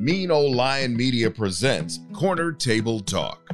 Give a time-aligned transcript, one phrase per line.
[0.00, 3.50] Mean Old Lion Media presents Corner Table Talk.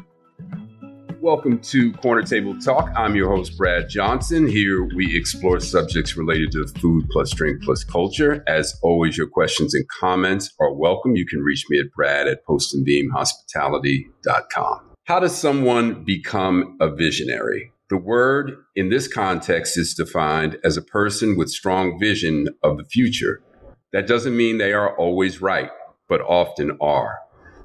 [1.20, 2.88] Welcome to Corner Table Talk.
[2.94, 4.46] I'm your host, Brad Johnson.
[4.46, 8.44] Here we explore subjects related to food plus drink plus culture.
[8.46, 11.16] As always, your questions and comments are welcome.
[11.16, 14.80] You can reach me at brad at postandbeamhospitality.com.
[15.02, 17.72] How does someone become a visionary?
[17.90, 22.84] The word in this context is defined as a person with strong vision of the
[22.84, 23.42] future.
[23.92, 25.70] That doesn't mean they are always right,
[26.08, 27.18] but often are.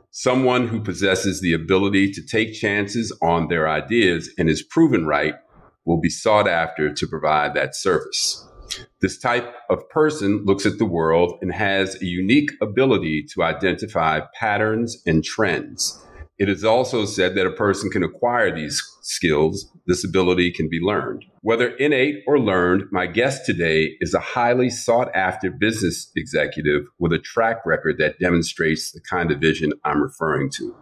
[0.09, 5.35] Someone who possesses the ability to take chances on their ideas and is proven right
[5.85, 8.45] will be sought after to provide that service.
[9.01, 14.21] This type of person looks at the world and has a unique ability to identify
[14.37, 16.01] patterns and trends.
[16.41, 19.67] It is also said that a person can acquire these skills.
[19.85, 21.23] This ability can be learned.
[21.41, 27.13] Whether innate or learned, my guest today is a highly sought after business executive with
[27.13, 30.75] a track record that demonstrates the kind of vision I'm referring to.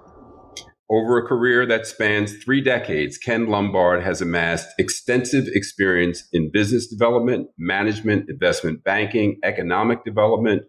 [0.90, 6.88] Over a career that spans three decades, Ken Lombard has amassed extensive experience in business
[6.88, 10.62] development, management, investment banking, economic development,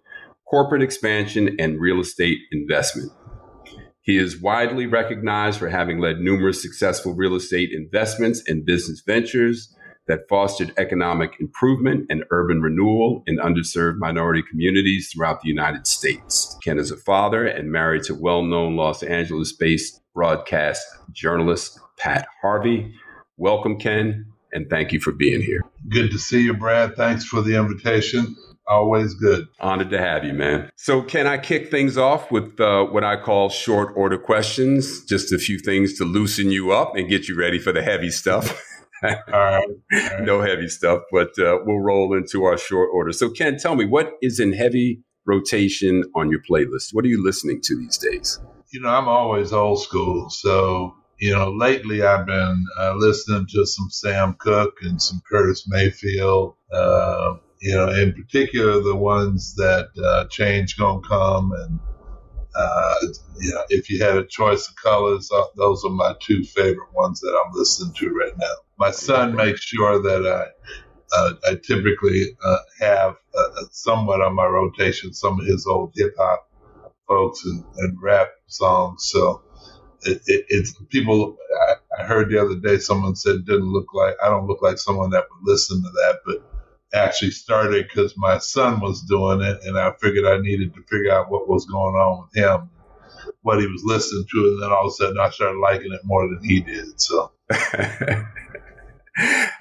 [0.51, 3.13] corporate expansion, and real estate investment.
[4.11, 9.73] He is widely recognized for having led numerous successful real estate investments and business ventures
[10.09, 16.59] that fostered economic improvement and urban renewal in underserved minority communities throughout the United States.
[16.65, 22.27] Ken is a father and married to well known Los Angeles based broadcast journalist Pat
[22.43, 22.93] Harvey.
[23.37, 25.61] Welcome, Ken, and thank you for being here.
[25.89, 26.97] Good to see you, Brad.
[26.97, 28.35] Thanks for the invitation.
[28.71, 29.49] Always good.
[29.59, 30.71] Honored to have you, man.
[30.77, 35.05] So, can I kick things off with uh, what I call short order questions?
[35.07, 38.11] Just a few things to loosen you up and get you ready for the heavy
[38.11, 38.63] stuff.
[39.03, 39.19] All right.
[39.33, 40.21] All right.
[40.23, 43.11] no heavy stuff, but uh, we'll roll into our short order.
[43.13, 46.91] So, Ken, tell me what is in heavy rotation on your playlist?
[46.93, 48.39] What are you listening to these days?
[48.73, 50.31] You know, I'm always old school.
[50.31, 55.67] So, you know, lately I've been uh, listening to some Sam Cooke and some Curtis
[55.67, 56.55] Mayfield.
[56.73, 61.79] Uh, you know, in particular the ones that uh, change gonna come, and
[62.55, 62.95] uh,
[63.39, 66.93] you know, if you had a choice of colors, uh, those are my two favorite
[66.95, 68.55] ones that I'm listening to right now.
[68.79, 70.47] My son makes sure that I.
[71.13, 76.15] Uh, I typically uh, have uh, somewhat on my rotation some of his old hip
[76.17, 76.49] hop
[77.09, 79.09] folks and, and, rap songs.
[79.11, 79.43] So
[80.03, 81.37] it, it, it's people.
[81.69, 84.79] I, I, heard the other day someone said didn't look like I don't look like
[84.79, 86.50] someone that would listen to that, but
[86.93, 91.13] actually started because my son was doing it, and I figured I needed to figure
[91.13, 92.71] out what was going on with him,
[93.43, 96.01] what he was listening to, and then all of a sudden I started liking it
[96.05, 97.01] more than he did.
[97.01, 97.33] So.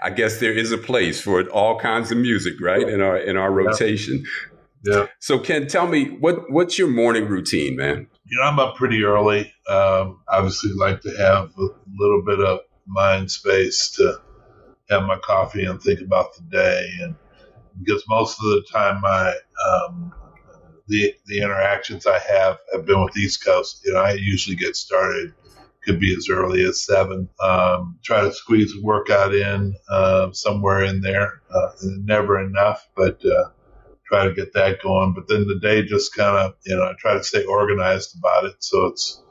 [0.01, 2.88] I guess there is a place for all kinds of music, right?
[2.88, 4.23] In our in our rotation.
[4.84, 4.94] Yeah.
[4.94, 5.06] yeah.
[5.19, 8.07] So, Ken, tell me what what's your morning routine, man?
[8.25, 9.51] You know, I'm up pretty early.
[9.67, 11.67] Um, obviously, like to have a
[11.97, 14.22] little bit of mind space to
[14.90, 16.90] have my coffee and think about the day.
[17.02, 17.16] And
[17.80, 19.34] because most of the time, my
[19.68, 20.14] um,
[20.88, 23.82] the the interactions I have have been with East Coast.
[23.86, 25.34] You know, I usually get started
[25.84, 27.30] could be as early as seven.
[27.42, 31.42] Um, try to squeeze a workout in uh, somewhere in there.
[31.50, 33.50] Uh, never enough, but uh,
[34.06, 35.14] try to get that going.
[35.14, 38.46] But then the day just kind of, you know, I try to stay organized about
[38.46, 38.56] it.
[38.60, 39.24] So it's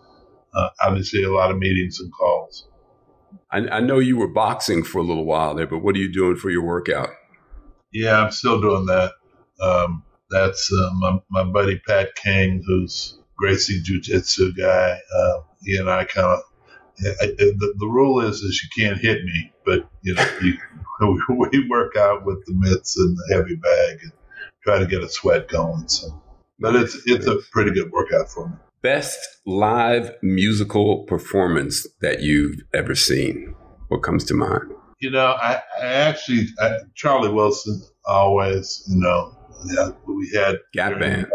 [0.55, 2.67] uh, obviously a lot of meetings and calls.
[3.51, 6.13] I, I, know you were boxing for a little while there, but what are you
[6.13, 7.11] doing for your workout?
[7.93, 9.13] Yeah, I'm still doing that.
[9.61, 14.99] Um, that's uh, my, my buddy Pat King, who's Gracie Jiu Jitsu guy.
[15.17, 16.41] Uh, he and I kind of
[16.99, 20.59] the, the rule is is you can't hit me, but you know you,
[21.53, 24.13] we work out with the mitts and the heavy bag and
[24.65, 25.89] try to get a sweat going.
[25.89, 26.23] So,
[26.59, 28.57] but it's it's a pretty good workout for me.
[28.81, 33.57] Best live musical performance that you've ever seen?
[33.89, 34.71] What comes to mind?
[35.01, 41.01] You know, I, I actually, I, Charlie Wilson always, you know, yeah, we had during,
[41.01, 41.27] band.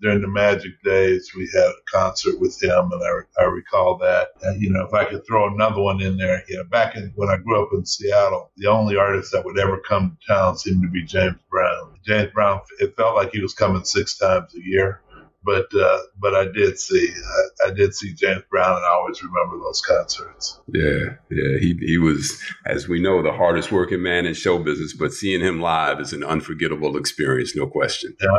[0.00, 4.28] during the Magic days, we had a concert with him, and I, I recall that.
[4.42, 7.12] And, you know, if I could throw another one in there, you know, back in,
[7.16, 10.58] when I grew up in Seattle, the only artist that would ever come to town
[10.58, 11.98] seemed to be James Brown.
[12.06, 15.00] James Brown, it felt like he was coming six times a year
[15.44, 19.22] but uh, but I did see I, I, did see James Brown, and I always
[19.22, 20.60] remember those concerts.
[20.68, 24.94] Yeah, yeah, he he was, as we know, the hardest working man in show business.
[24.94, 28.16] But seeing him live is an unforgettable experience, no question.
[28.20, 28.38] Yeah,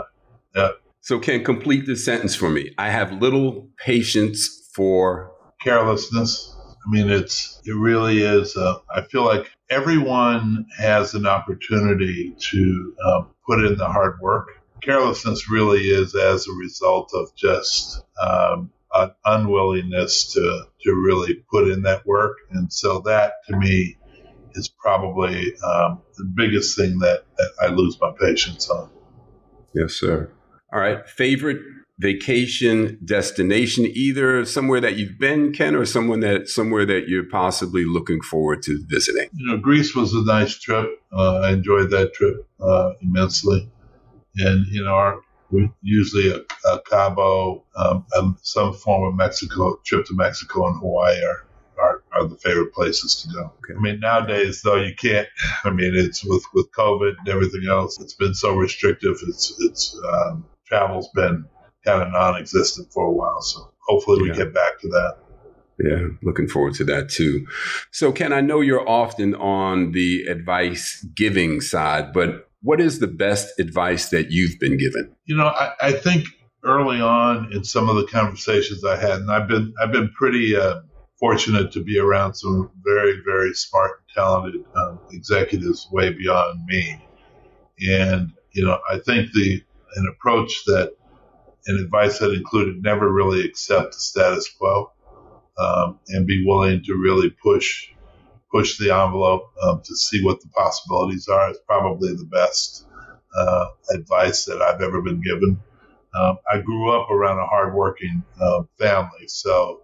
[0.55, 0.69] yeah.
[1.01, 2.73] So, can complete this sentence for me?
[2.77, 5.31] I have little patience for
[5.61, 6.51] carelessness.
[6.85, 8.55] I mean, it's it really is.
[8.55, 14.49] Uh, I feel like everyone has an opportunity to um, put in the hard work
[14.85, 21.67] carelessness really is as a result of just um, an unwillingness to to really put
[21.69, 23.97] in that work, and so that to me
[24.53, 28.89] is probably um, the biggest thing that, that I lose my patience on.
[29.73, 30.31] Yes, sir.
[30.71, 31.07] All right.
[31.09, 31.59] Favorite
[31.99, 37.85] vacation destination, either somewhere that you've been, Ken, or someone that somewhere that you're possibly
[37.85, 39.29] looking forward to visiting?
[39.33, 40.89] You know, Greece was a nice trip.
[41.11, 43.69] Uh, I enjoyed that trip uh, immensely,
[44.37, 45.21] and you know, our
[45.51, 51.23] we usually a, a Cabo, um, some form of Mexico trip to Mexico and Hawaii
[51.23, 51.47] are,
[51.79, 53.53] are, are the favorite places to go.
[53.57, 53.77] Okay.
[53.77, 55.27] I mean, nowadays though you can't.
[55.63, 57.99] I mean, it's with with COVID and everything else.
[57.99, 59.17] It's been so restrictive.
[59.27, 61.45] It's it's um, travel's been
[61.85, 63.41] kind of non-existent for a while.
[63.41, 64.35] So hopefully we yeah.
[64.35, 65.17] get back to that.
[65.77, 67.47] Yeah, looking forward to that too.
[67.91, 73.07] So, Ken, I know you're often on the advice giving side, but what is the
[73.07, 75.15] best advice that you've been given?
[75.25, 76.25] You know, I, I think
[76.63, 80.55] early on in some of the conversations I had, and I've been I've been pretty
[80.55, 80.81] uh,
[81.19, 87.07] fortunate to be around some very very smart, and talented um, executives way beyond me,
[87.87, 89.61] and you know, I think the
[89.95, 90.91] an approach that
[91.67, 94.91] and advice that included never really accept the status quo
[95.59, 97.89] um, and be willing to really push
[98.55, 102.85] push the envelope um, to see what the possibilities are is probably the best
[103.37, 105.59] uh, advice that I've ever been given.
[106.17, 109.81] Um, I grew up around a hardworking uh, family, so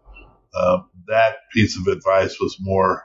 [0.57, 3.03] um, that piece of advice was more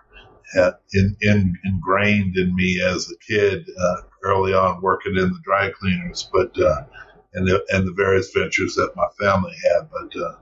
[0.93, 5.71] in, in, ingrained in me as a kid uh, early on working in the dry
[5.71, 6.29] cleaners.
[6.33, 6.85] But uh,
[7.35, 9.89] and the, and the various ventures that my family had.
[9.91, 10.37] But uh,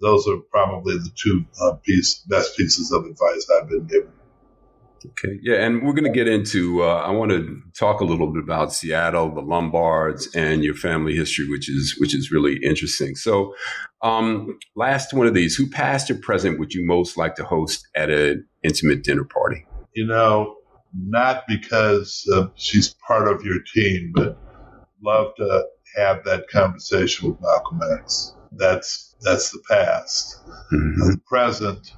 [0.00, 4.12] those are probably the two uh, piece, best pieces of advice I've been given.
[5.06, 6.82] Okay, yeah, and we're going to get into.
[6.82, 11.14] Uh, I want to talk a little bit about Seattle, the Lombards, and your family
[11.14, 13.14] history, which is which is really interesting.
[13.14, 13.54] So,
[14.02, 17.86] um, last one of these: Who, past or present, would you most like to host
[17.94, 19.66] at an intimate dinner party?
[19.94, 20.56] You know,
[20.94, 24.38] not because uh, she's part of your team, but
[25.02, 25.66] love to
[25.96, 28.34] have that conversation with Malcolm X.
[28.52, 30.40] That's that's the past.
[30.72, 31.10] Mm-hmm.
[31.10, 31.92] The present,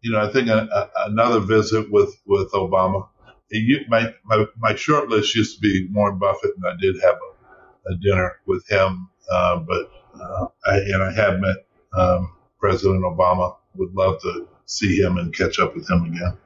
[0.00, 3.08] you know, I think a, a, another visit with with Obama.
[3.50, 7.16] It, my, my my short list used to be Warren Buffett, and I did have
[7.16, 9.08] a, a dinner with him.
[9.30, 9.90] Uh, but
[10.20, 11.56] uh, I and I have met
[11.94, 13.56] um, President Obama.
[13.74, 16.36] Would love to see him and catch up with him again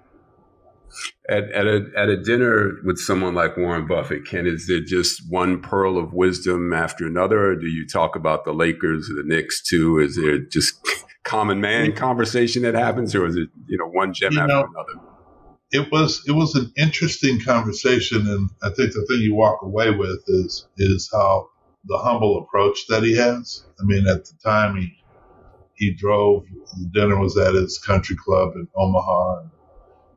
[1.28, 5.22] at, at a at a dinner with someone like Warren Buffett, Ken, is there just
[5.30, 9.22] one pearl of wisdom after another, or do you talk about the Lakers or the
[9.24, 9.98] Knicks too?
[9.98, 10.74] Is there just
[11.24, 14.64] common man conversation that happens, or is it you know one gem you after know,
[14.64, 15.06] another?
[15.70, 19.90] It was it was an interesting conversation, and I think the thing you walk away
[19.90, 21.48] with is is how
[21.84, 23.64] the humble approach that he has.
[23.80, 24.92] I mean, at the time he
[25.74, 26.44] he drove.
[26.78, 29.40] The dinner was at his country club in Omaha.
[29.40, 29.50] And,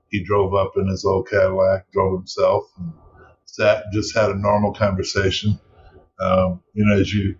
[0.09, 2.93] he drove up in his old Cadillac, drove himself, and
[3.45, 5.59] sat just had a normal conversation.
[6.19, 7.35] Um, you know, as you,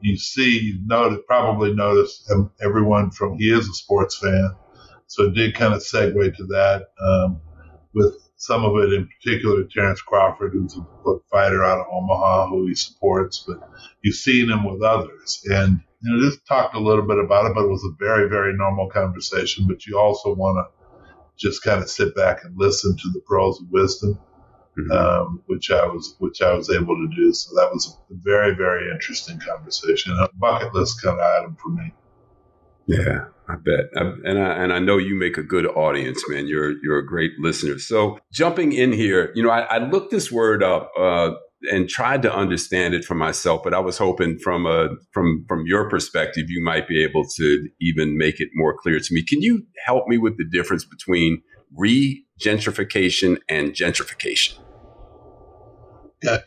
[0.00, 2.30] you, see, you notice, probably noticed
[2.62, 4.54] everyone from he is a sports fan,
[5.06, 6.86] so it did kind of segue to that.
[7.04, 7.40] Um,
[7.94, 12.66] with some of it in particular, Terence Crawford, who's a fighter out of Omaha, who
[12.68, 13.58] he supports, but
[14.02, 17.54] you've seen him with others, and you know, just talked a little bit about it,
[17.54, 19.66] but it was a very, very normal conversation.
[19.66, 20.76] But you also want to
[21.36, 24.18] just kind of sit back and listen to the pearls of wisdom,
[24.78, 24.90] mm-hmm.
[24.92, 27.32] um, which I was which I was able to do.
[27.32, 31.68] So that was a very very interesting conversation, a bucket list kind of item for
[31.70, 31.92] me.
[32.86, 36.46] Yeah, I bet, I, and I and I know you make a good audience, man.
[36.46, 37.78] You're you're a great listener.
[37.78, 40.92] So jumping in here, you know, I, I looked this word up.
[40.98, 41.32] Uh,
[41.72, 45.64] and tried to understand it for myself, but I was hoping from a from from
[45.66, 49.24] your perspective, you might be able to even make it more clear to me.
[49.24, 51.42] Can you help me with the difference between
[51.76, 54.58] regentrification and gentrification?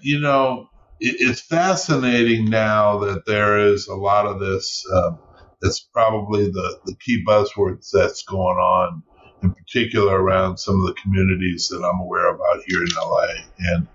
[0.01, 4.83] You know, it, it's fascinating now that there is a lot of this.
[4.93, 5.19] Um,
[5.61, 9.03] that's probably the the key buzzwords that's going on,
[9.43, 13.27] in particular around some of the communities that I'm aware of out here in LA,
[13.59, 13.88] and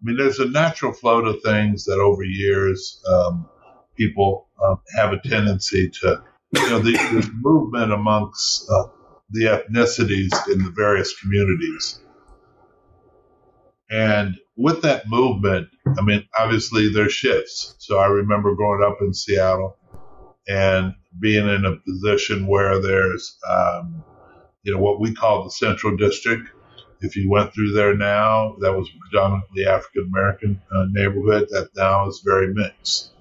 [0.00, 3.48] I mean, there's a natural flow to things that over years um,
[3.96, 6.22] people um, have a tendency to,
[6.54, 8.88] you know, the, the movement amongst uh,
[9.30, 11.98] the ethnicities in the various communities.
[13.90, 17.74] And with that movement, I mean, obviously there's shifts.
[17.78, 19.76] So I remember growing up in Seattle
[20.48, 24.04] and being in a position where there's, um,
[24.62, 26.48] you know, what we call the Central District,
[27.00, 31.48] If you went through there now, that was predominantly African American uh, neighborhood.
[31.50, 33.12] That now is very mixed.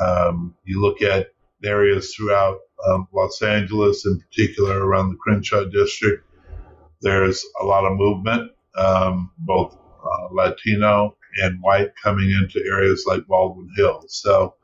[0.00, 1.28] Um, you look at
[1.64, 6.24] areas throughout um, Los Angeles, in particular around the Crenshaw district.
[7.00, 9.76] There's a lot of movement, um, both
[10.36, 14.20] Latino and white, coming into areas like Baldwin Hills.
[14.22, 14.54] So,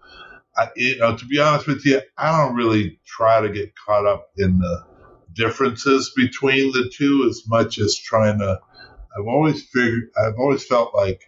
[0.56, 4.06] I, you know, to be honest with you, I don't really try to get caught
[4.06, 4.84] up in the
[5.34, 8.60] differences between the two as much as trying to.
[9.18, 11.20] I've always figured, I've always felt like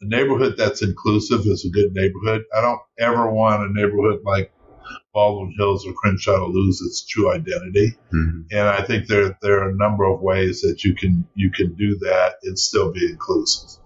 [0.00, 2.44] a neighborhood that's inclusive is a good neighborhood.
[2.54, 4.52] I don't ever want a neighborhood like
[5.12, 7.96] Baldwin Hills or Crenshaw to lose its true identity.
[8.12, 8.40] Mm-hmm.
[8.50, 11.74] And I think there there are a number of ways that you can you can
[11.74, 13.80] do that and still be inclusive.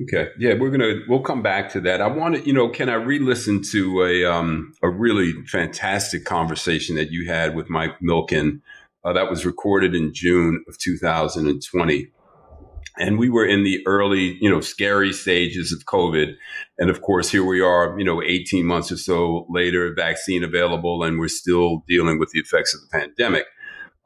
[0.00, 2.00] Okay, yeah, we're gonna we'll come back to that.
[2.00, 6.96] I want to, you know, can I re-listen to a um, a really fantastic conversation
[6.96, 8.62] that you had with Mike Milken
[9.04, 12.08] uh, that was recorded in June of 2020
[12.98, 16.34] and we were in the early, you know, scary stages of COVID.
[16.78, 21.02] And of course, here we are, you know, 18 months or so later, vaccine available,
[21.02, 23.46] and we're still dealing with the effects of the pandemic.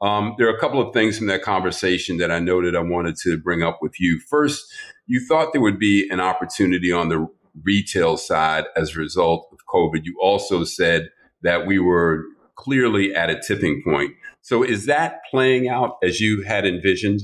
[0.01, 3.15] Um, there are a couple of things from that conversation that I noted I wanted
[3.23, 4.21] to bring up with you.
[4.29, 4.71] First,
[5.07, 7.27] you thought there would be an opportunity on the
[7.63, 10.01] retail side as a result of COVID.
[10.03, 11.09] You also said
[11.41, 12.23] that we were
[12.55, 14.11] clearly at a tipping point.
[14.41, 17.21] So is that playing out as you had envisioned?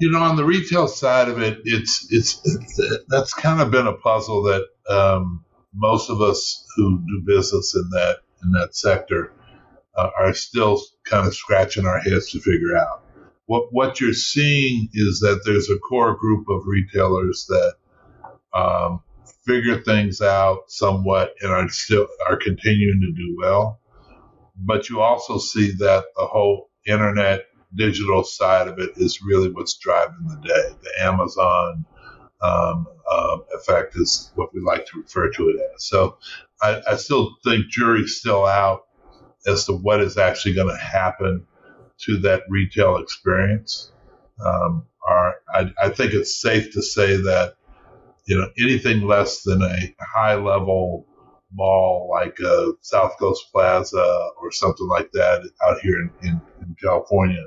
[0.00, 3.88] You know, on the retail side of it, it's it's, it's that's kind of been
[3.88, 9.34] a puzzle that um, most of us who do business in that in that sector
[9.96, 13.04] uh, are still kind of scratching our heads to figure out.
[13.46, 17.74] What what you're seeing is that there's a core group of retailers that
[18.54, 19.02] um,
[19.46, 23.80] figure things out somewhat and are still are continuing to do well.
[24.56, 29.74] But you also see that the whole internet digital side of it is really what's
[29.74, 30.76] driving the day.
[30.82, 31.84] The Amazon
[32.42, 35.84] um, uh, effect is what we like to refer to it as.
[35.84, 36.18] So
[36.62, 38.86] I, I still think jury's still out
[39.46, 41.46] as to what is actually going to happen
[42.02, 43.92] to that retail experience.
[44.44, 44.86] Um,
[45.52, 47.54] I, I think it's safe to say that
[48.26, 51.06] you know anything less than a high level
[51.52, 56.76] mall like a South Coast Plaza or something like that out here in, in, in
[56.80, 57.44] California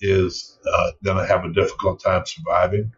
[0.00, 2.92] is uh, going to have a difficult time surviving.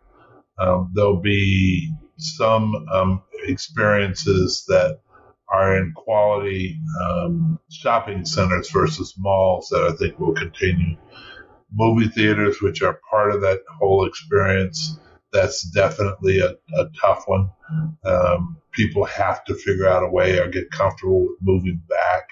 [0.59, 5.01] Um, there'll be some um, experiences that
[5.49, 10.97] are in quality um, shopping centers versus malls that I think will continue.
[11.73, 14.99] Movie theaters, which are part of that whole experience,
[15.33, 17.51] that's definitely a, a tough one.
[18.05, 22.29] Um, people have to figure out a way or get comfortable with moving back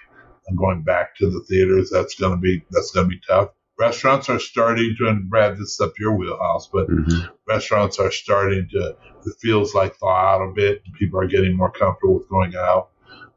[0.47, 1.91] and going back to the theaters.
[1.91, 5.55] That's going to be that's going to be tough restaurants are starting to, and Brad,
[5.55, 7.27] this is up your wheelhouse, but mm-hmm.
[7.49, 10.83] restaurants are starting to, it feels like thaw out a bit.
[10.99, 12.91] People are getting more comfortable with going out.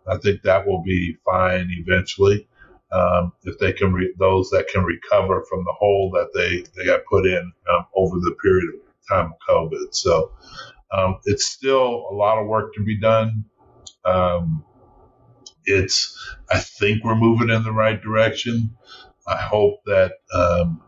[0.07, 2.47] I think that will be fine eventually.
[2.91, 6.85] Um, if they can, re- those that can recover from the hole that they, they
[6.85, 9.93] got put in um, over the period of time of COVID.
[9.93, 10.31] So
[10.91, 13.45] um, it's still a lot of work to be done.
[14.05, 14.63] Um,
[15.65, 16.17] it's,
[16.49, 18.77] I think we're moving in the right direction.
[19.27, 20.81] I hope that um,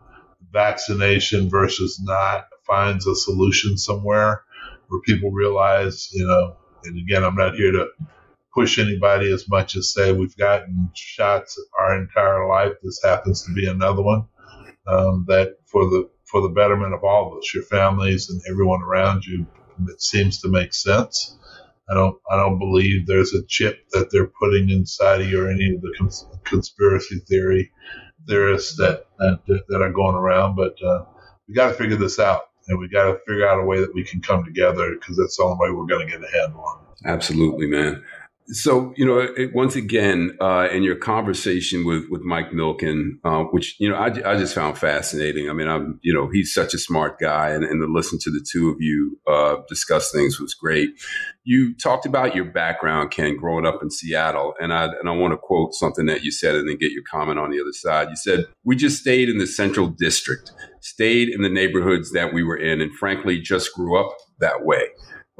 [0.52, 4.44] vaccination versus not finds a solution somewhere
[4.88, 7.88] where people realize, you know, and again, I'm not here to
[8.54, 12.74] push anybody as much as say we've gotten shots our entire life.
[12.82, 14.26] This happens to be another one
[14.86, 18.82] um, that for the for the betterment of all of us, your families and everyone
[18.82, 19.46] around you,
[19.88, 21.38] it seems to make sense.
[21.90, 25.50] I don't I don't believe there's a chip that they're putting inside of you or
[25.50, 27.72] any of the cons- conspiracy theory
[28.28, 31.04] theorists that that, that are going around, but uh,
[31.48, 33.94] we got to figure this out, and we got to figure out a way that
[33.94, 36.80] we can come together because that's the only way we're going to get ahead on.
[37.04, 38.02] Absolutely, man.
[38.52, 43.44] So you know, it, once again, uh, in your conversation with with Mike Milken, uh,
[43.44, 45.48] which you know I, I just found fascinating.
[45.48, 48.30] I mean, I'm you know he's such a smart guy, and, and to listen to
[48.30, 50.90] the two of you uh, discuss things was great.
[51.44, 55.32] You talked about your background, Ken, growing up in Seattle, and I and I want
[55.32, 58.08] to quote something that you said, and then get your comment on the other side.
[58.10, 62.42] You said we just stayed in the Central District, stayed in the neighborhoods that we
[62.42, 64.88] were in, and frankly, just grew up that way.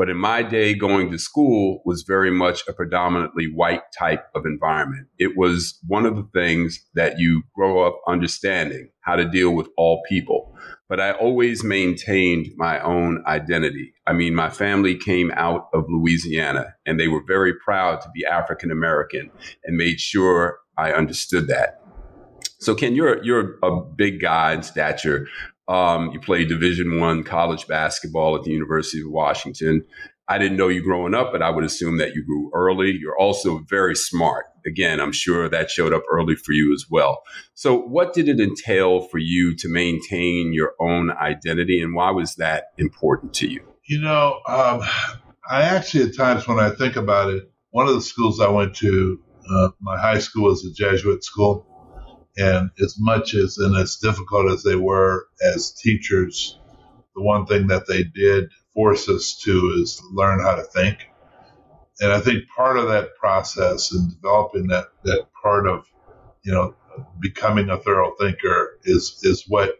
[0.00, 4.46] But in my day, going to school was very much a predominantly white type of
[4.46, 5.08] environment.
[5.18, 9.68] It was one of the things that you grow up understanding how to deal with
[9.76, 10.56] all people.
[10.88, 13.92] But I always maintained my own identity.
[14.06, 18.24] I mean, my family came out of Louisiana and they were very proud to be
[18.24, 19.30] African American
[19.66, 21.82] and made sure I understood that.
[22.58, 25.26] So, Ken, you're you're a big guy in stature.
[25.70, 29.84] Um, you played Division One college basketball at the University of Washington.
[30.28, 32.90] I didn't know you growing up, but I would assume that you grew early.
[33.00, 34.46] You're also very smart.
[34.66, 37.22] Again, I'm sure that showed up early for you as well.
[37.54, 42.34] So, what did it entail for you to maintain your own identity, and why was
[42.34, 43.62] that important to you?
[43.88, 44.82] You know, um,
[45.48, 48.74] I actually, at times when I think about it, one of the schools I went
[48.76, 51.66] to, uh, my high school was a Jesuit school.
[52.36, 56.58] And as much as and as difficult as they were as teachers,
[57.14, 60.98] the one thing that they did force us to is learn how to think.
[62.00, 65.86] And I think part of that process and developing that, that part of,
[66.42, 66.74] you know,
[67.20, 69.76] becoming a thorough thinker is, is what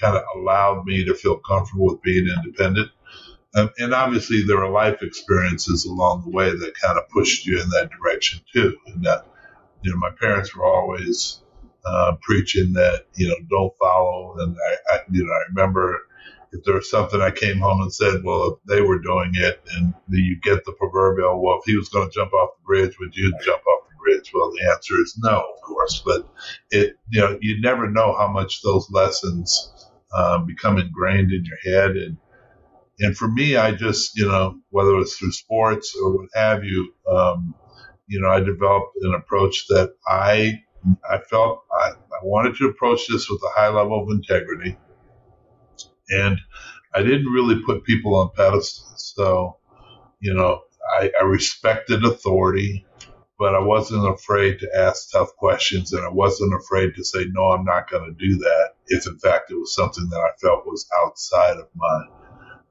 [0.00, 2.90] kind of allowed me to feel comfortable with being independent.
[3.54, 7.60] Um, and obviously, there are life experiences along the way that kind of pushed you
[7.60, 8.76] in that direction too.
[8.86, 9.26] And that,
[9.82, 11.40] you know, my parents were always
[11.86, 14.36] uh, preaching that, you know, don't follow.
[14.38, 16.00] And I, I, you know, I remember
[16.52, 19.60] if there was something I came home and said, well, if they were doing it,
[19.76, 22.98] and you get the proverbial, well, if he was going to jump off the bridge,
[22.98, 24.32] would you jump off the bridge?
[24.34, 26.02] Well, the answer is no, of course.
[26.04, 26.26] But
[26.70, 29.72] it, you know, you never know how much those lessons
[30.16, 31.96] um, become ingrained in your head.
[31.96, 32.16] And
[33.00, 36.92] and for me, I just, you know, whether it's through sports or what have you,
[37.08, 37.54] um,
[38.08, 40.62] you know, I developed an approach that I
[41.08, 44.76] I felt I, I wanted to approach this with a high level of integrity
[46.10, 46.40] and
[46.94, 49.12] I didn't really put people on pedestals.
[49.14, 49.58] So,
[50.20, 52.86] you know, I, I respected authority,
[53.38, 57.50] but I wasn't afraid to ask tough questions, and I wasn't afraid to say, no,
[57.50, 58.70] I'm not going to do that.
[58.86, 62.04] If in fact it was something that I felt was outside of my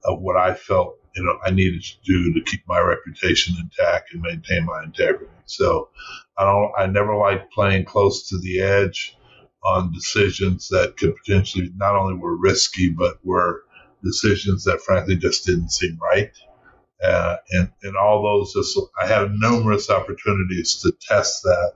[0.06, 4.14] of what I felt you know I needed to do to keep my reputation intact
[4.14, 5.32] and maintain my integrity.
[5.46, 5.90] So
[6.38, 9.18] I don't I never liked playing close to the edge
[9.66, 13.64] on decisions that could potentially not only were risky, but were
[14.04, 16.32] decisions that frankly just didn't seem right.
[17.04, 21.74] Uh, and, and all those, just, I had numerous opportunities to test that,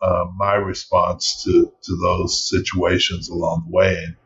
[0.00, 4.04] uh, my response to, to those situations along the way.
[4.04, 4.16] And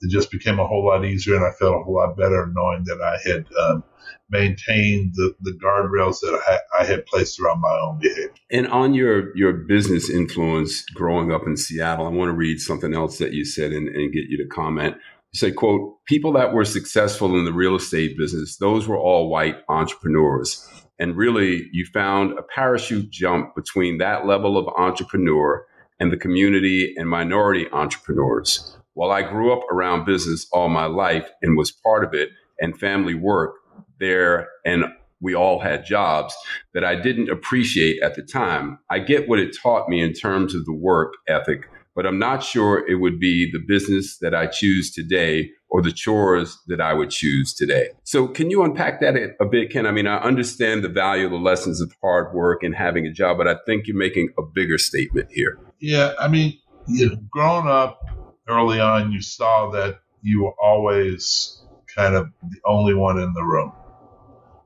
[0.00, 2.84] it just became a whole lot easier and I felt a whole lot better knowing
[2.84, 3.84] that I had um,
[4.30, 8.30] maintained the, the guardrails that I, I, had placed around my own behavior.
[8.50, 12.94] And on your, your business influence growing up in Seattle, I want to read something
[12.94, 14.96] else that you said and, and get you to comment.
[15.32, 19.30] You say, quote, people that were successful in the real estate business, those were all
[19.30, 20.68] white entrepreneurs.
[20.98, 25.64] And really, you found a parachute jump between that level of entrepreneur
[26.00, 28.75] and the community and minority entrepreneurs.
[28.96, 32.80] While I grew up around business all my life and was part of it and
[32.80, 33.56] family work
[34.00, 34.86] there, and
[35.20, 36.34] we all had jobs
[36.72, 38.78] that I didn't appreciate at the time.
[38.88, 42.42] I get what it taught me in terms of the work ethic, but I'm not
[42.42, 46.94] sure it would be the business that I choose today or the chores that I
[46.94, 47.90] would choose today.
[48.04, 49.84] So, can you unpack that a bit, Ken?
[49.84, 53.12] I mean, I understand the value of the lessons of hard work and having a
[53.12, 55.58] job, but I think you're making a bigger statement here.
[55.80, 58.00] Yeah, I mean, you know, growing up,
[58.48, 61.62] early on, you saw that you were always
[61.94, 63.72] kind of the only one in the room,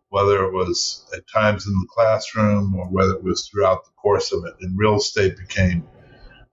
[0.09, 4.33] whether it was at times in the classroom or whether it was throughout the course
[4.33, 4.55] of it.
[4.61, 5.87] And real estate became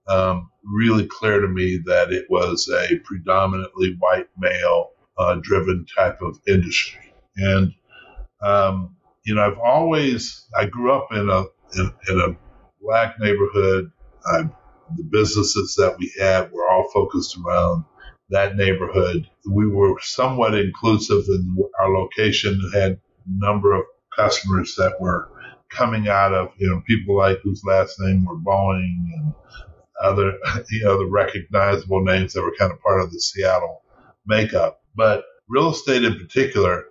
[0.08, 6.20] um, really clear to me that it was a predominantly white male uh, driven type
[6.22, 7.12] of industry.
[7.36, 7.74] And,
[8.42, 11.44] um, you know, I've always, I grew up in a,
[11.76, 12.36] in, in a
[12.80, 13.90] black neighborhood.
[14.26, 14.48] I
[14.96, 17.84] the businesses that we had were all focused around
[18.30, 19.28] that neighborhood.
[19.50, 25.30] We were somewhat inclusive in our location had a number of customers that were
[25.70, 29.34] coming out of, you know, people like whose last name were Boeing and
[30.02, 30.32] other,
[30.70, 33.82] you know, the recognizable names that were kind of part of the Seattle
[34.26, 34.80] makeup.
[34.94, 36.84] But real estate in particular,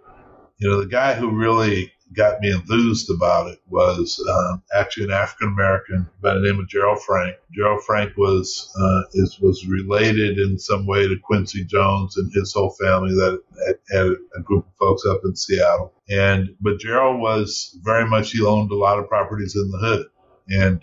[0.57, 5.11] you know, the guy who really got me enthused about it was um, actually an
[5.11, 7.35] African American by the name of Gerald Frank.
[7.53, 12.53] Gerald Frank was uh, is was related in some way to Quincy Jones and his
[12.53, 15.93] whole family that had, had a group of folks up in Seattle.
[16.09, 20.05] And but Gerald was very much he owned a lot of properties in the hood.
[20.49, 20.81] And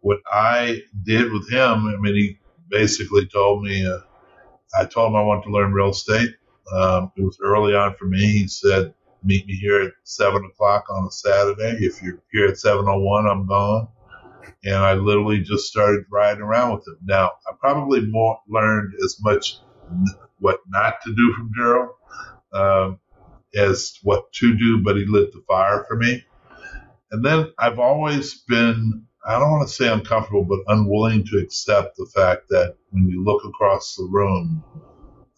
[0.00, 2.38] what I did with him, I mean, he
[2.70, 3.98] basically told me, uh,
[4.78, 6.30] I told him I wanted to learn real estate.
[6.72, 8.20] Um, it was early on for me.
[8.20, 8.94] He said,
[9.26, 11.84] meet me here at seven o'clock on a Saturday.
[11.84, 13.88] If you're here at seven oh one, I'm gone.
[14.64, 16.98] And I literally just started riding around with him.
[17.04, 19.58] Now I probably more learned as much
[20.38, 21.90] what not to do from Gerald
[22.52, 23.00] um,
[23.54, 26.24] as what to do, but he lit the fire for me.
[27.10, 31.96] And then I've always been I don't want to say uncomfortable, but unwilling to accept
[31.96, 34.62] the fact that when you look across the room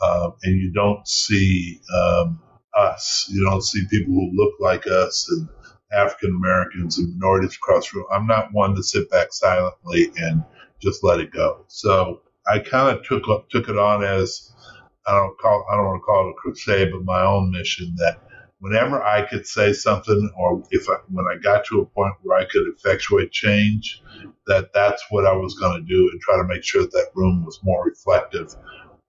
[0.01, 2.41] uh, and you don't see um,
[2.79, 5.49] us, you don't see people who look like us and
[5.93, 8.09] African Americans and minorities across the room.
[8.13, 10.45] I'm not one to sit back silently and
[10.81, 11.65] just let it go.
[11.69, 14.53] So I kind of took took it on as
[15.07, 17.95] I don't call I don't want to call it a crusade, but my own mission
[17.99, 18.21] that
[18.61, 22.39] whenever I could say something, or if I, when I got to a point where
[22.39, 24.03] I could effectuate change,
[24.47, 27.11] that that's what I was going to do and try to make sure that that
[27.15, 28.55] room was more reflective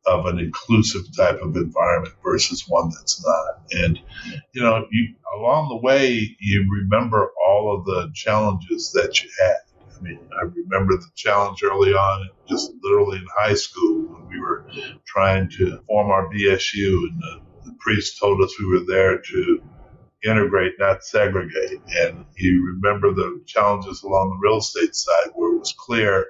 [0.06, 3.84] of an inclusive type of environment versus one that's not.
[3.84, 4.00] And
[4.54, 9.58] you know, you along the way, you remember all of the challenges that you had.
[9.98, 14.40] I mean, I remember the challenge early on, just literally in high school when we
[14.40, 14.66] were
[15.06, 19.62] trying to form our BSU, and the, the priest told us we were there to
[20.24, 21.82] integrate, not segregate.
[21.98, 26.26] And you remember the challenges along the real estate side where it was clear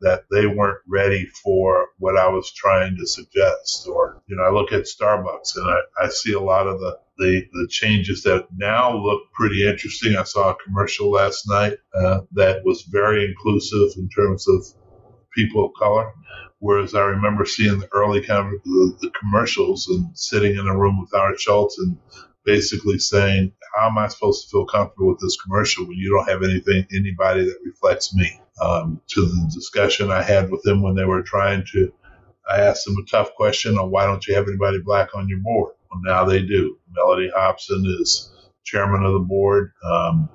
[0.00, 3.86] that they weren't ready for what I was trying to suggest.
[3.86, 6.98] Or, you know, I look at Starbucks and I, I see a lot of the,
[7.18, 10.16] the, the changes that now look pretty interesting.
[10.16, 14.64] I saw a commercial last night uh, that was very inclusive in terms of
[15.34, 16.12] people of color.
[16.58, 21.00] Whereas I remember seeing the early of the, the commercials and sitting in a room
[21.00, 21.96] with Howard Schultz and
[22.44, 26.28] basically saying, "How am I supposed to feel comfortable with this commercial when you don't
[26.28, 30.94] have anything, anybody that reflects me?" Um, to the discussion I had with them when
[30.94, 31.92] they were trying to,
[32.48, 35.38] I asked them a tough question on why don't you have anybody black on your
[35.38, 35.74] board?
[35.90, 36.78] Well, now they do.
[36.96, 38.30] Mellody Hobson is
[38.64, 39.72] chairman of the board.
[39.84, 40.28] Um,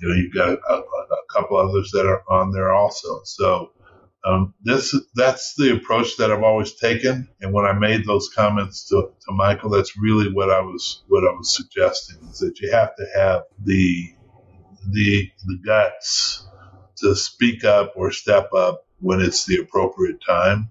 [0.00, 3.20] you know, you've got a, a, a couple others that are on there also.
[3.24, 3.72] So
[4.24, 8.86] um, this that's the approach that I've always taken, and when I made those comments
[8.88, 12.70] to, to Michael, that's really what I was what I was suggesting is that you
[12.72, 14.12] have to have the
[14.90, 16.46] the the guts
[16.98, 20.70] to speak up or step up when it's the appropriate time.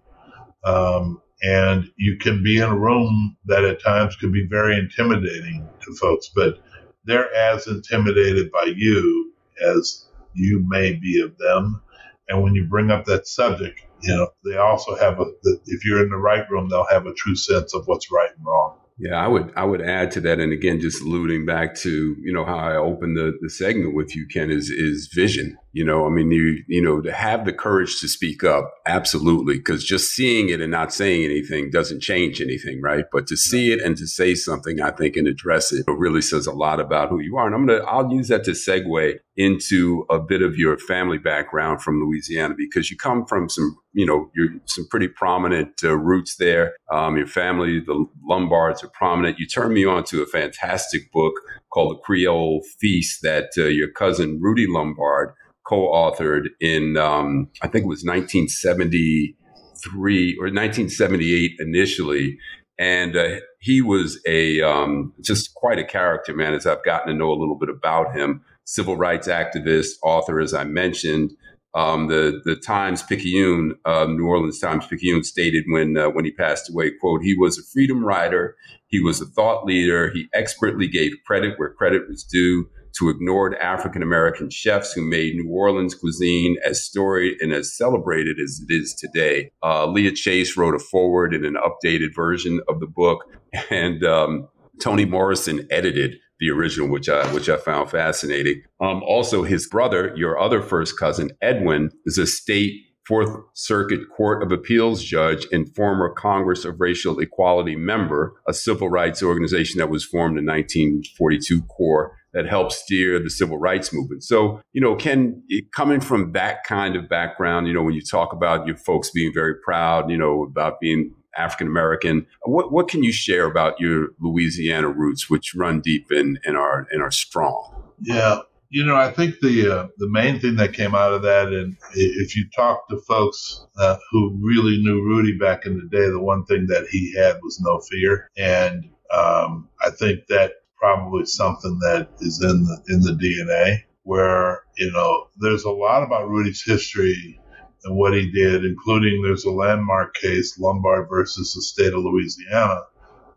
[0.64, 5.68] Um, and you can be in a room that at times can be very intimidating
[5.82, 6.60] to folks, but
[7.06, 11.82] they're as intimidated by you as you may be of them.
[12.28, 15.26] And when you bring up that subject, you know, they also have a,
[15.66, 18.46] if you're in the right room, they'll have a true sense of what's right and
[18.46, 18.78] wrong.
[19.00, 22.34] Yeah, I would I would add to that, and again, just alluding back to you
[22.34, 25.56] know how I opened the, the segment with you, Ken, is is vision.
[25.78, 29.58] You know, I mean, you you know, to have the courage to speak up, absolutely,
[29.58, 33.06] because just seeing it and not saying anything doesn't change anything, right?
[33.12, 36.24] But to see it and to say something, I think, and address it, it really
[36.24, 37.46] says a lot about who you are.
[37.46, 41.84] And I'm gonna I'll use that to segue into a bit of your family background
[41.84, 46.38] from Louisiana because you come from some you know you're some pretty prominent uh, roots
[46.38, 46.74] there.
[46.92, 49.38] Um, your family, the Lombards, are prominent.
[49.38, 51.36] You turned me on to a fantastic book
[51.72, 55.36] called The Creole Feast that uh, your cousin Rudy Lombard
[55.68, 62.38] co-authored in um, I think it was 1973 or 1978 initially,
[62.80, 66.54] and uh, he was a um, just quite a character, man.
[66.54, 70.54] As I've gotten to know a little bit about him, civil rights activist, author, as
[70.54, 71.32] I mentioned.
[71.76, 76.32] Um, the the Times Picayune, uh, New Orleans Times Picayune, stated when uh, when he
[76.32, 78.56] passed away, "quote He was a freedom rider.
[78.88, 80.10] He was a thought leader.
[80.12, 82.70] He expertly gave credit where credit was due."
[83.00, 88.38] To ignored African American chefs who made New Orleans cuisine as storied and as celebrated
[88.40, 89.52] as it is today.
[89.62, 93.24] Uh, Leah Chase wrote a foreword in an updated version of the book,
[93.70, 94.48] and um,
[94.82, 98.64] Toni Morrison edited the original, which I which I found fascinating.
[98.82, 102.74] Um, also, his brother, your other first cousin, Edwin, is a state
[103.08, 108.90] Fourth Circuit Court of Appeals judge and former Congress of Racial Equality member, a civil
[108.90, 114.24] rights organization that was formed in 1942 CORE that helped steer the civil rights movement.
[114.24, 115.42] So, you know, Ken,
[115.74, 119.34] coming from that kind of background, you know, when you talk about your folks being
[119.34, 124.10] very proud, you know, about being African American, what, what can you share about your
[124.20, 127.84] Louisiana roots, which run deep and, and are and are strong?
[128.02, 131.48] Yeah, you know, I think the uh, the main thing that came out of that,
[131.48, 136.10] and if you talk to folks uh, who really knew Rudy back in the day,
[136.10, 141.26] the one thing that he had was no fear, and um, I think that probably
[141.26, 143.84] something that is in the in the DNA.
[144.04, 147.40] Where you know, there's a lot about Rudy's history
[147.84, 152.82] and what he did, including there's a landmark case, Lombard versus the state of Louisiana,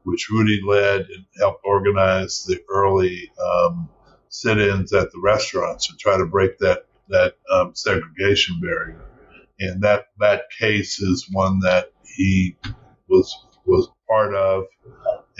[0.04, 3.88] which Rudy led and helped organize the early um,
[4.28, 9.04] sit-ins at the restaurants to try to break that that um, segregation barrier.
[9.58, 12.56] And that that case is one that he
[13.08, 13.34] was
[13.66, 14.64] was part of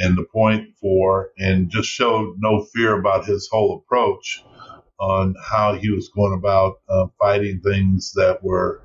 [0.01, 4.45] and the point for, and just showed no fear about his whole approach
[4.99, 8.83] on how he was going about uh, fighting things that were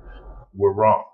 [0.54, 1.04] were wrong.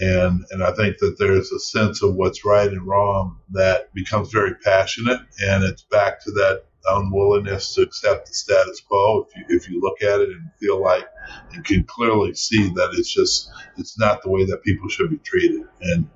[0.00, 4.30] And and I think that there's a sense of what's right and wrong that becomes
[4.30, 9.26] very passionate, and it's back to that unwillingness to accept the status quo.
[9.28, 11.06] If you if you look at it and feel like
[11.52, 15.18] and can clearly see that it's just it's not the way that people should be
[15.18, 16.08] treated, and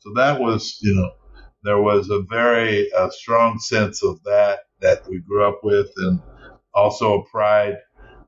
[0.00, 1.12] so that was you know
[1.64, 6.20] there was a very uh, strong sense of that that we grew up with, and
[6.74, 7.76] also a pride.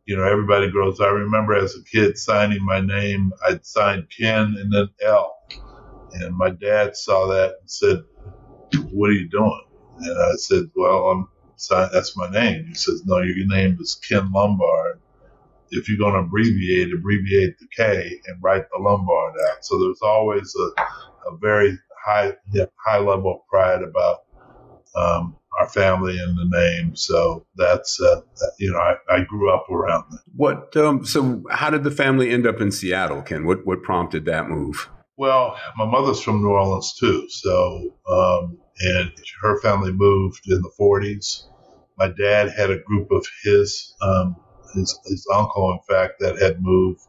[0.06, 1.00] You know, everybody grows.
[1.00, 3.32] I remember as a kid signing my name.
[3.46, 5.36] I'd signed Ken and then L,
[6.12, 8.02] and my dad saw that and said,
[8.92, 9.62] "What are you doing?"
[10.00, 11.28] And I said, "Well, I'm
[11.92, 12.66] that's my name.
[12.66, 15.00] He says, no, your name is Ken Lombard.
[15.70, 19.64] If you're going to abbreviate, abbreviate the K and write the Lombard out.
[19.64, 20.82] So there's always a,
[21.32, 22.32] a very high
[22.84, 24.24] high level of pride about
[24.94, 26.96] um, our family and the name.
[26.96, 28.20] So that's uh,
[28.58, 30.20] you know I, I, grew up around that.
[30.34, 33.46] What um, so how did the family end up in Seattle, Ken?
[33.46, 34.88] What what prompted that move?
[35.16, 39.12] Well, my mother's from New Orleans too, so um, and
[39.42, 41.44] her family moved in the 40s
[41.98, 44.36] my dad had a group of his, um,
[44.74, 47.00] his, his uncle, in fact, that had moved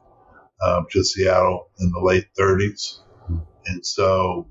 [0.63, 2.99] um, to Seattle in the late 30s.
[3.65, 4.47] And so,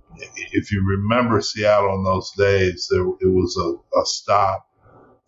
[0.53, 4.67] if you remember Seattle in those days, there it was a, a stop.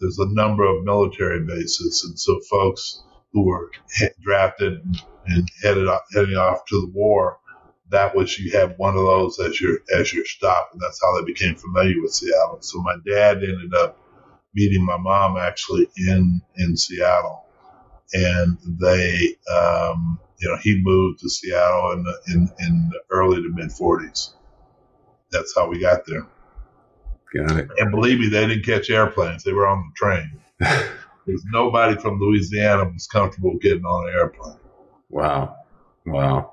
[0.01, 3.71] There's a number of military bases, and so folks who were
[4.23, 4.81] drafted
[5.27, 7.39] and headed off, heading off to the war,
[7.91, 11.19] that was you had one of those as your as your stop, and that's how
[11.19, 12.59] they became familiar with Seattle.
[12.61, 13.99] So my dad ended up
[14.55, 17.45] meeting my mom actually in in Seattle,
[18.13, 23.37] and they, um, you know, he moved to Seattle in the, in in the early
[23.43, 24.35] to mid 40s.
[25.33, 26.27] That's how we got there.
[27.35, 27.71] Got it.
[27.79, 30.41] And believe me, they didn't catch airplanes; they were on the train.
[31.27, 34.59] There's nobody from Louisiana was comfortable getting on an airplane.
[35.09, 35.57] Wow,
[36.05, 36.53] wow.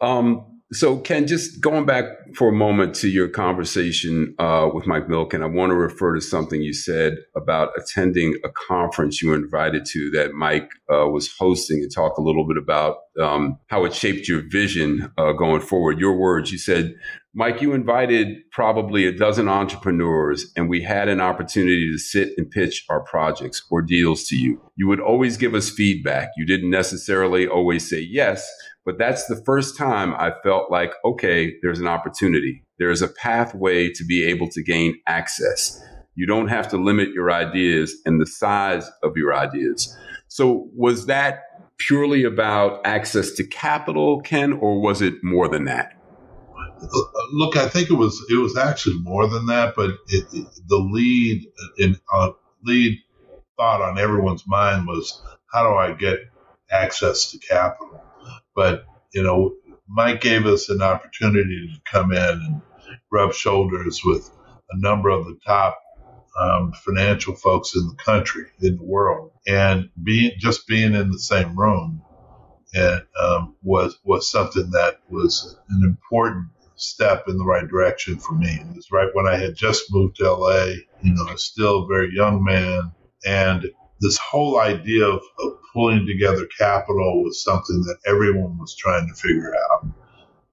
[0.00, 2.04] Um, so, Ken, just going back
[2.34, 6.20] for a moment to your conversation uh, with Mike Milken, I want to refer to
[6.20, 11.34] something you said about attending a conference you were invited to that Mike uh, was
[11.38, 15.62] hosting and talk a little bit about um, how it shaped your vision uh, going
[15.62, 15.98] forward.
[15.98, 16.94] Your words, you said,
[17.34, 22.50] Mike, you invited probably a dozen entrepreneurs, and we had an opportunity to sit and
[22.50, 24.60] pitch our projects or deals to you.
[24.76, 26.28] You would always give us feedback.
[26.36, 28.46] You didn't necessarily always say yes
[28.84, 32.64] but that's the first time I felt like, okay, there's an opportunity.
[32.78, 35.80] There's a pathway to be able to gain access.
[36.14, 39.94] You don't have to limit your ideas and the size of your ideas.
[40.28, 41.42] So, was that
[41.78, 45.94] purely about access to capital, Ken, or was it more than that?
[47.32, 50.76] Look, I think it was it was actually more than that, but it, it, the
[50.76, 52.30] lead in uh,
[52.64, 52.98] lead
[53.56, 55.20] thought on everyone's mind was
[55.52, 56.20] how do I get
[56.70, 58.02] access to capital?
[58.58, 59.54] But, you know,
[59.88, 62.60] Mike gave us an opportunity to come in and
[63.12, 64.28] rub shoulders with
[64.72, 65.80] a number of the top
[66.36, 71.20] um, financial folks in the country, in the world, and being just being in the
[71.20, 72.02] same room
[72.74, 78.32] and um, was was something that was an important step in the right direction for
[78.32, 78.48] me.
[78.50, 80.64] It was right when I had just moved to LA,
[81.00, 82.90] you know, still a very young man,
[83.24, 89.08] and this whole idea of, of pulling together capital was something that everyone was trying
[89.08, 89.86] to figure out.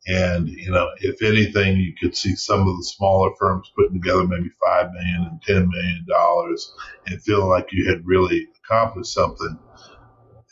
[0.08, 4.28] And, you know, if anything, you could see some of the smaller firms putting together
[4.28, 6.72] maybe five million and ten million dollars
[7.08, 9.58] and feeling like you had really accomplished something.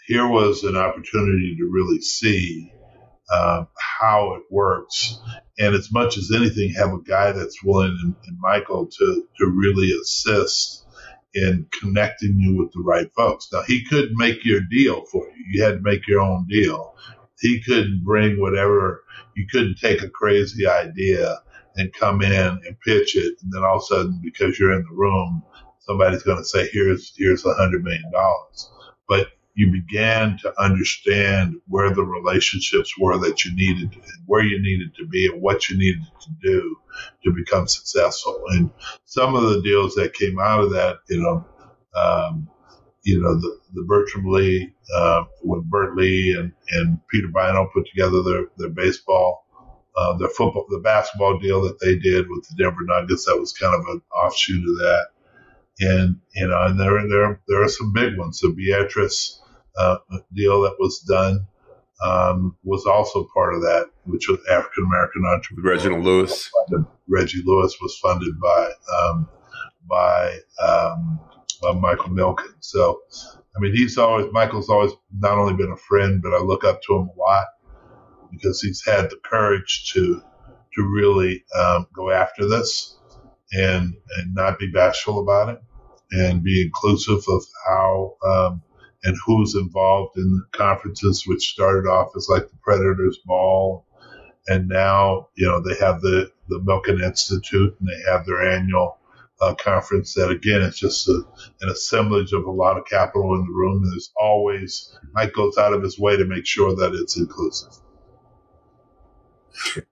[0.07, 2.73] Here was an opportunity to really see
[3.31, 5.19] uh, how it works.
[5.59, 9.45] And as much as anything, have a guy that's willing and, and Michael to, to
[9.47, 10.82] really assist
[11.33, 13.49] in connecting you with the right folks.
[13.51, 15.45] Now, he couldn't make your deal for you.
[15.51, 16.95] You had to make your own deal.
[17.39, 19.03] He couldn't bring whatever,
[19.35, 21.39] you couldn't take a crazy idea
[21.75, 23.35] and come in and pitch it.
[23.43, 25.43] And then all of a sudden, because you're in the room,
[25.79, 28.71] somebody's going to say, here's, here's a hundred million dollars.
[29.09, 34.95] But you began to understand where the relationships were that you needed, where you needed
[34.95, 36.75] to be, and what you needed to do
[37.23, 38.43] to become successful.
[38.49, 38.71] And
[39.05, 41.45] some of the deals that came out of that, you know,
[41.95, 42.49] um,
[43.03, 47.85] you know, the, the Bertram Lee, uh, when Bert Lee and, and Peter Bynoe put
[47.87, 49.45] together their, their baseball,
[49.95, 53.53] uh, their football, the basketball deal that they did with the Denver Nuggets, that was
[53.53, 55.07] kind of an offshoot of that.
[55.79, 58.39] And, you know, and there, there, there are some big ones.
[58.39, 59.41] The Beatrice,
[59.77, 59.97] uh,
[60.33, 61.47] deal that was done
[62.03, 65.71] um, was also part of that, which was African American entrepreneur.
[65.71, 66.51] Reginald Lewis.
[67.07, 69.29] Reggie Lewis was funded by um,
[69.89, 71.19] by, um,
[71.61, 72.53] by Michael Milken.
[72.59, 73.01] So
[73.55, 76.81] I mean, he's always Michael's always not only been a friend, but I look up
[76.83, 77.45] to him a lot
[78.31, 80.21] because he's had the courage to
[80.75, 82.97] to really um, go after this
[83.51, 85.61] and and not be bashful about it
[86.11, 88.61] and be inclusive of how um,
[89.03, 93.85] and who's involved in the conferences, which started off as like the Predators Ball,
[94.47, 98.99] and now you know they have the the Milken Institute and they have their annual
[99.41, 100.13] uh, conference.
[100.13, 101.23] That again, it's just a,
[101.61, 105.57] an assemblage of a lot of capital in the room, and there's always Mike goes
[105.57, 107.73] out of his way to make sure that it's inclusive.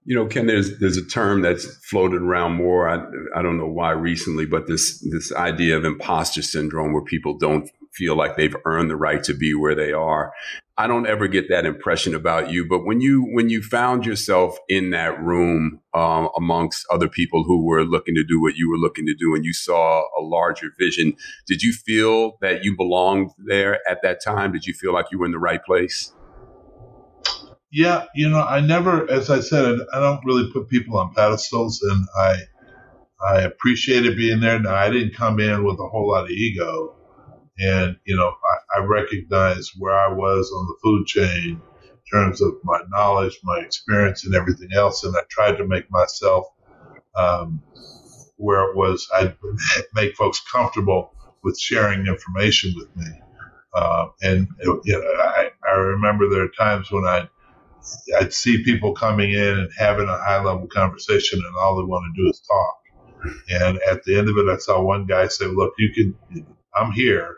[0.04, 2.88] You know, Ken, there's there's a term that's floated around more.
[2.88, 3.04] I,
[3.38, 7.70] I don't know why recently, but this this idea of imposter syndrome, where people don't
[7.94, 10.32] feel like they've earned the right to be where they are.
[10.78, 12.66] I don't ever get that impression about you.
[12.68, 17.64] But when you when you found yourself in that room um, amongst other people who
[17.64, 20.68] were looking to do what you were looking to do, and you saw a larger
[20.78, 21.14] vision,
[21.46, 24.52] did you feel that you belonged there at that time?
[24.52, 26.12] Did you feel like you were in the right place?
[27.70, 31.80] Yeah, you know, I never, as I said, I don't really put people on pedestals,
[31.82, 32.36] and I
[33.24, 34.58] I appreciated being there.
[34.58, 36.96] Now, I didn't come in with a whole lot of ego,
[37.62, 38.34] and you know,
[38.76, 43.38] I, I recognized where I was on the food chain in terms of my knowledge,
[43.44, 46.46] my experience, and everything else, and I tried to make myself
[47.16, 47.62] um,
[48.36, 49.36] where it was I'd
[49.94, 53.12] make folks comfortable with sharing information with me.
[53.74, 57.28] Uh, and you know, I, I remember there are times when I
[58.18, 62.04] I'd see people coming in and having a high level conversation, and all they want
[62.14, 62.76] to do is talk.
[63.50, 66.92] And at the end of it, I saw one guy say, "Look, you can, I'm
[66.92, 67.36] here.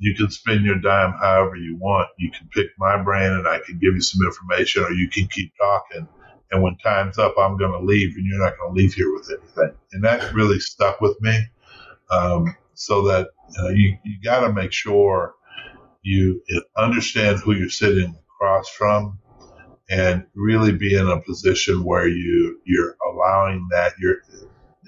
[0.00, 2.08] You can spend your dime however you want.
[2.18, 5.28] You can pick my brain, and I can give you some information, or you can
[5.28, 6.08] keep talking.
[6.50, 9.12] And when time's up, I'm going to leave, and you're not going to leave here
[9.14, 11.38] with anything." And that really stuck with me.
[12.10, 15.34] Um, so that you, know, you, you got to make sure
[16.02, 16.42] you
[16.76, 19.18] understand who you're sitting across from
[19.90, 24.16] and really be in a position where you you're allowing that your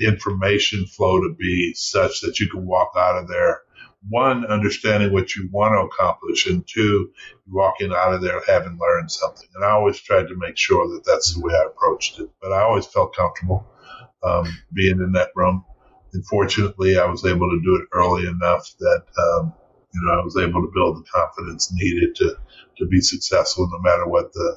[0.00, 3.60] information flow to be such that you can walk out of there
[4.08, 7.10] one understanding what you want to accomplish and two
[7.50, 11.04] walking out of there having learned something and i always tried to make sure that
[11.06, 13.66] that's the way i approached it but i always felt comfortable
[14.24, 15.64] um, being in that room
[16.14, 19.52] and fortunately i was able to do it early enough that um,
[19.94, 22.36] you know i was able to build the confidence needed to
[22.78, 24.56] to be successful no matter what the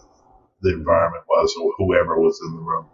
[0.61, 2.87] the environment was or whoever was in the room.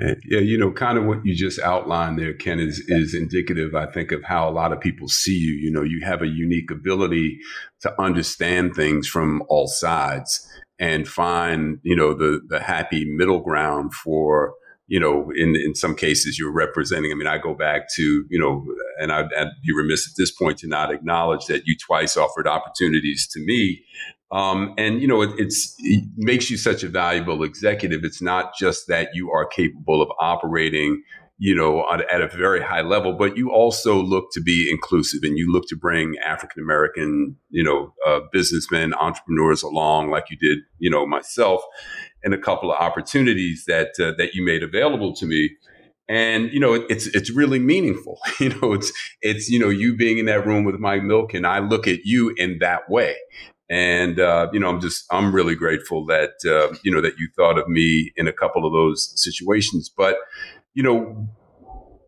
[0.00, 3.74] Eh, yeah, you know, kind of what you just outlined there, Ken, is is indicative,
[3.74, 5.54] I think, of how a lot of people see you.
[5.54, 7.38] You know, you have a unique ability
[7.82, 10.46] to understand things from all sides
[10.78, 14.54] and find, you know, the the happy middle ground for
[14.90, 17.12] you know, in in some cases you're representing.
[17.12, 18.66] I mean, I go back to you know,
[19.00, 22.48] and I'd, I'd, be remiss at this point to not acknowledge that you twice offered
[22.48, 23.84] opportunities to me
[24.32, 28.04] um, and you know, it, it makes you such a valuable executive.
[28.04, 31.02] It's not just that you are capable of operating,
[31.38, 35.20] you know, at, at a very high level, but you also look to be inclusive
[35.24, 40.36] and you look to bring African American, you know, uh, businessmen, entrepreneurs along, like you
[40.36, 41.62] did, you know, myself,
[42.22, 45.50] and a couple of opportunities that uh, that you made available to me.
[46.08, 48.18] And you know it's it's really meaningful.
[48.38, 51.58] You know it's it's you know you being in that room with mike milken i
[51.58, 53.16] look at you in that way
[53.70, 57.28] and uh, you know, I'm just I'm really grateful that uh, you know that you
[57.36, 59.88] thought of me in a couple of those situations.
[59.88, 60.16] But
[60.74, 61.28] you know,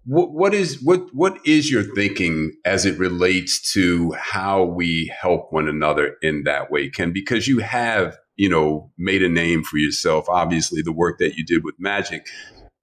[0.05, 5.53] what, what is what what is your thinking as it relates to how we help
[5.53, 7.13] one another in that way, Ken?
[7.13, 10.29] Because you have you know made a name for yourself.
[10.29, 12.27] Obviously, the work that you did with Magic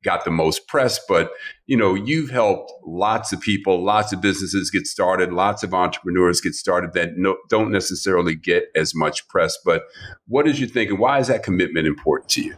[0.04, 1.32] got the most press, but
[1.66, 6.42] you know, you've helped lots of people, lots of businesses get started, lots of entrepreneurs
[6.42, 9.58] get started that no, don't necessarily get as much press.
[9.64, 9.84] But
[10.28, 10.98] what is your thinking?
[10.98, 12.56] Why is that commitment important to you?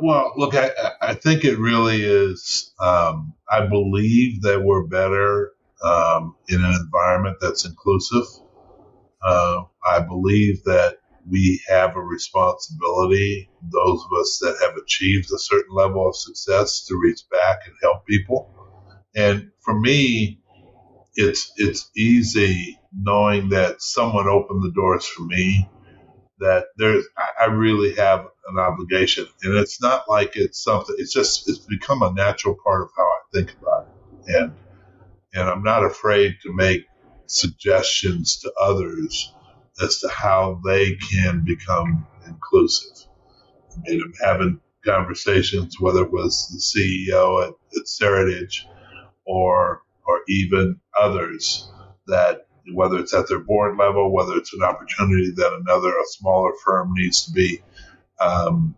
[0.00, 0.70] Well, look, I,
[1.02, 2.72] I think it really is.
[2.80, 8.24] Um, I believe that we're better um, in an environment that's inclusive.
[9.22, 10.97] Uh, I believe that
[11.30, 16.86] we have a responsibility, those of us that have achieved a certain level of success,
[16.86, 18.54] to reach back and help people.
[19.14, 20.40] And for me,
[21.14, 25.68] it's it's easy knowing that someone opened the doors for me.
[26.40, 27.04] That there's,
[27.40, 30.94] I really have an obligation, and it's not like it's something.
[30.98, 33.88] It's just it's become a natural part of how I think about
[34.26, 34.52] it, and
[35.34, 36.84] and I'm not afraid to make
[37.26, 39.34] suggestions to others
[39.82, 43.06] as to how they can become inclusive.
[43.72, 48.64] I mean, I'm having conversations, whether it was the CEO at, at Seritage
[49.26, 51.70] or or even others,
[52.08, 56.52] that whether it's at their board level, whether it's an opportunity that another, a smaller
[56.64, 57.62] firm needs to be
[58.20, 58.76] um,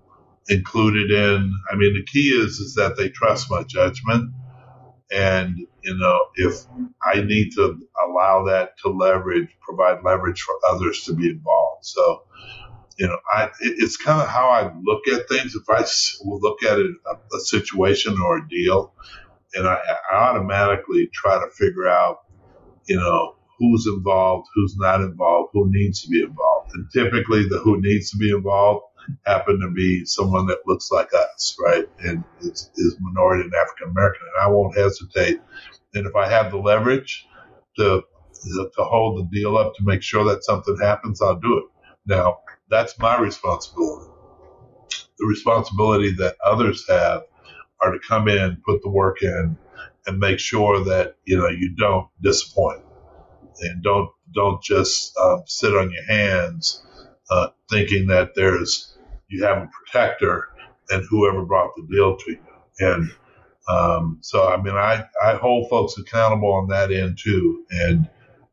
[0.49, 1.55] included in.
[1.71, 4.33] I mean, the key is is that they trust my judgment,
[5.11, 6.65] and you know, if
[7.03, 11.85] I need to allow that to leverage, provide leverage for others to be involved.
[11.85, 12.23] So,
[12.99, 15.55] you know, I it, it's kind of how I look at things.
[15.55, 15.85] If I
[16.25, 16.93] look at a,
[17.35, 18.95] a situation or a deal,
[19.55, 19.79] and I,
[20.13, 22.19] I automatically try to figure out,
[22.87, 26.73] you know, who's involved, who's not involved, who needs to be involved.
[26.75, 28.85] And typically, the who needs to be involved
[29.27, 31.87] happen to be someone that looks like us, right?
[32.01, 34.23] And is, is minority and African American.
[34.35, 35.41] And I won't hesitate.
[35.95, 37.27] And if I have the leverage
[37.77, 38.03] to,
[38.55, 41.65] to hold the deal up to make sure that something happens, I'll do it.
[42.07, 44.11] Now, that's my responsibility.
[45.19, 47.23] The responsibility that others have
[47.81, 49.57] are to come in, put the work in,
[50.07, 52.83] and make sure that you know you don't disappoint
[53.61, 56.85] and don't don't just um, sit on your hands
[57.31, 58.97] uh, thinking that there's
[59.31, 60.49] you have a protector
[60.91, 62.39] and whoever brought the deal to you.
[62.81, 63.11] And
[63.69, 67.65] um, so, I mean, I, I hold folks accountable on that end too.
[67.71, 68.09] And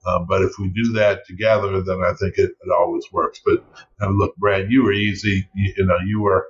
[0.08, 3.42] um, but if we do that together, then I think it, it always works.
[3.46, 3.66] But
[4.10, 5.50] look, Brad, you were easy.
[5.54, 6.48] You, you, know, you were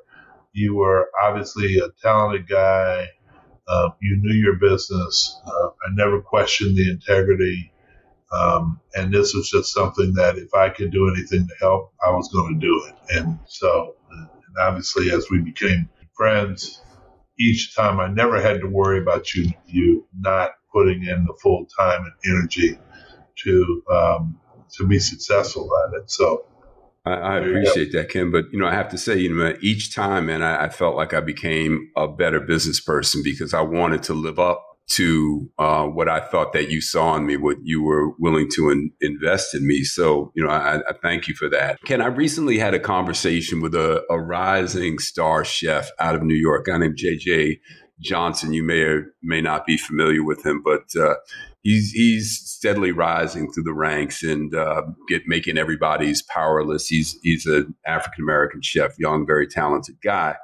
[0.54, 3.10] you were obviously a talented guy.
[3.68, 5.40] Uh, you knew your business.
[5.46, 7.72] Uh, I never questioned the integrity.
[8.32, 12.12] Um, and this was just something that if I could do anything to help, I
[12.12, 13.18] was going to do it.
[13.18, 13.96] And so,
[14.60, 16.82] obviously, as we became friends,
[17.40, 21.68] each time I never had to worry about you, you not putting in the full
[21.78, 22.78] time and energy
[23.44, 24.40] to um,
[24.78, 26.12] to be successful at it.
[26.12, 26.46] So.
[27.06, 28.32] I, I appreciate that, Kim.
[28.32, 30.98] But you know, I have to say, you know, each time, man, I, I felt
[30.98, 35.86] like I became a better business person because I wanted to live up to uh,
[35.86, 39.54] what I thought that you saw in me, what you were willing to in, invest
[39.54, 39.84] in me.
[39.84, 41.80] So, you know, I, I, thank you for that.
[41.84, 46.36] Ken, I recently had a conversation with a, a rising star chef out of New
[46.36, 47.60] York, a guy named JJ
[48.00, 48.54] Johnson.
[48.54, 51.16] You may or may not be familiar with him, but uh,
[51.64, 56.88] he's he's steadily rising through the ranks and uh, get making everybody's powerless.
[56.88, 60.36] He's he's an African American chef, young, very talented guy,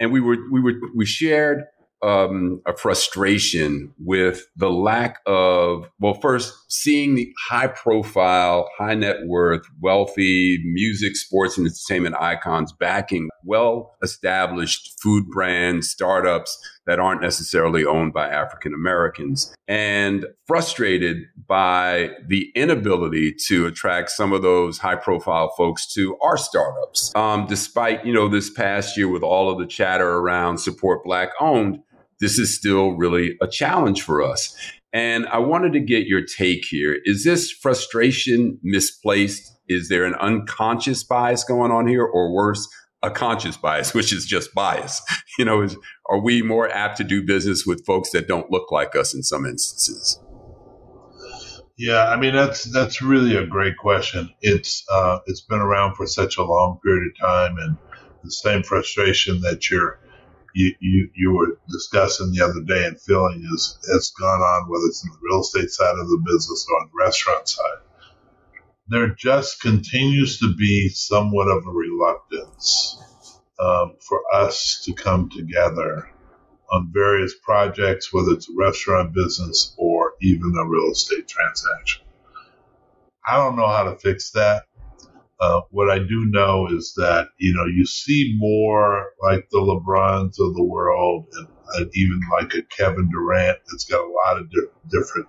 [0.00, 1.64] and we were we were we shared
[2.02, 9.26] um, a frustration with the lack of, well, first, seeing the high profile, high net
[9.26, 17.20] worth, wealthy music, sports, and entertainment icons backing well established food brands, startups that aren't
[17.20, 24.78] necessarily owned by African Americans, and frustrated by the inability to attract some of those
[24.78, 27.12] high profile folks to our startups.
[27.14, 31.30] Um, despite, you know, this past year with all of the chatter around support black
[31.40, 31.80] owned,
[32.20, 34.54] this is still really a challenge for us.
[34.92, 36.98] And I wanted to get your take here.
[37.04, 39.56] Is this frustration misplaced?
[39.68, 42.68] Is there an unconscious bias going on here, or worse,
[43.02, 45.00] a conscious bias, which is just bias?
[45.38, 45.74] You know, is,
[46.10, 49.22] are we more apt to do business with folks that don't look like us in
[49.22, 50.20] some instances?
[51.78, 54.28] Yeah, I mean that's that's really a great question.
[54.42, 57.78] It's uh, it's been around for such a long period of time, and
[58.22, 59.98] the same frustration that you're
[60.54, 64.86] you, you, you were discussing the other day and feeling is has gone on, whether
[64.86, 67.78] it's in the real estate side of the business or on the restaurant side.
[68.88, 72.98] There just continues to be somewhat of a reluctance
[73.60, 76.10] um, for us to come together
[76.72, 82.02] on various projects, whether it's a restaurant business or even a real estate transaction.
[83.26, 84.64] I don't know how to fix that.
[85.40, 90.38] Uh, what I do know is that you know you see more like the LeBrons
[90.38, 94.50] of the world, and, and even like a Kevin Durant that's got a lot of
[94.50, 95.28] di- different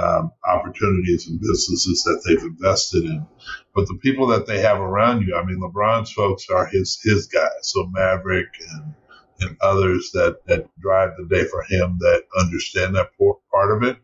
[0.00, 3.26] um, opportunities and businesses that they've invested in.
[3.74, 7.26] But the people that they have around you, I mean, LeBron's folks are his his
[7.26, 8.94] guys, so Maverick and
[9.40, 13.10] and others that that drive the day for him that understand that
[13.50, 13.96] part of it.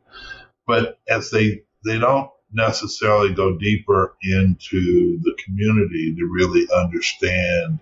[0.67, 7.79] But as they they don't necessarily go deeper into the community to really understand,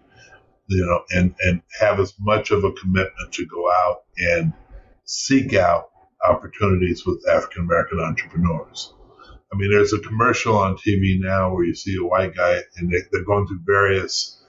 [0.66, 4.52] you know, and, and have as much of a commitment to go out and
[5.04, 5.90] seek out
[6.28, 8.92] opportunities with African American entrepreneurs.
[9.52, 12.90] I mean, there's a commercial on TV now where you see a white guy and
[12.90, 14.42] they, are going through various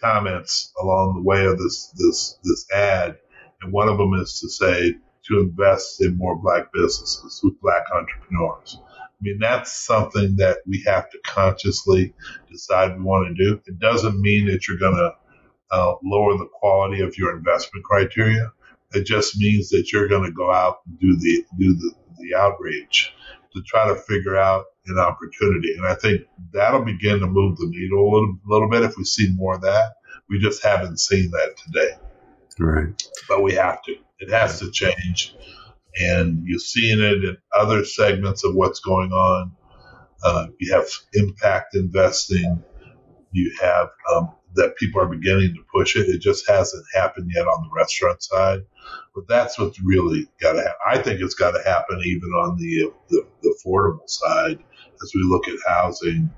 [0.00, 3.16] comments along the way of this, this, this ad.
[3.62, 4.94] And one of them is to say
[5.28, 8.78] to invest in more black businesses with black entrepreneurs.
[9.20, 12.14] I mean, that's something that we have to consciously
[12.50, 13.60] decide we want to do.
[13.66, 15.12] It doesn't mean that you're going to
[15.70, 18.50] uh, lower the quality of your investment criteria.
[18.92, 22.34] It just means that you're going to go out and do the do the, the
[22.34, 23.12] outreach
[23.54, 25.74] to try to figure out an opportunity.
[25.76, 29.04] And I think that'll begin to move the needle a little, little bit if we
[29.04, 29.94] see more of that.
[30.28, 31.96] We just haven't seen that today.
[32.58, 33.02] Right.
[33.28, 33.96] But we have to.
[34.18, 35.34] It has to change.
[36.00, 39.52] And you're seeing it in other segments of what's going on.
[40.24, 42.62] Uh, you have impact investing.
[43.32, 46.08] You have um, that people are beginning to push it.
[46.08, 48.60] It just hasn't happened yet on the restaurant side.
[49.14, 50.78] But that's what's really got to happen.
[50.86, 54.58] I think it's got to happen even on the, the, the affordable side
[55.02, 56.30] as we look at housing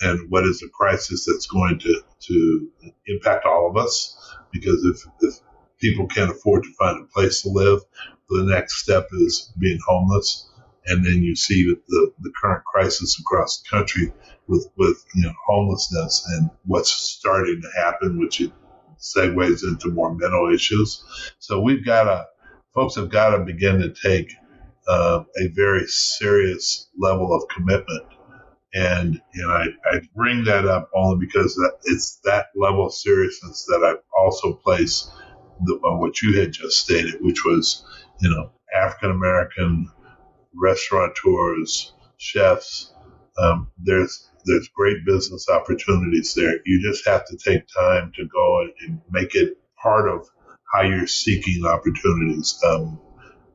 [0.00, 2.68] and what is the crisis that's going to, to
[3.06, 4.16] impact all of us.
[4.52, 5.40] Because if, if
[5.84, 7.80] people can't afford to find a place to live,
[8.30, 10.48] the next step is being homeless.
[10.86, 14.12] And then you see the, the current crisis across the country
[14.46, 18.52] with, with you know, homelessness and what's starting to happen, which it
[18.98, 21.04] segues into more mental issues.
[21.38, 22.26] So we've got to,
[22.74, 24.32] folks have got to begin to take
[24.88, 28.06] uh, a very serious level of commitment.
[28.74, 32.94] And you know, I, I bring that up only because that it's that level of
[32.94, 35.08] seriousness that I also place
[35.62, 37.84] the, on what you had just stated, which was,
[38.20, 39.90] you know, African American
[40.54, 42.92] restaurateurs, chefs.
[43.38, 46.58] Um, there's there's great business opportunities there.
[46.64, 50.28] You just have to take time to go and make it part of
[50.72, 53.00] how you're seeking opportunities um,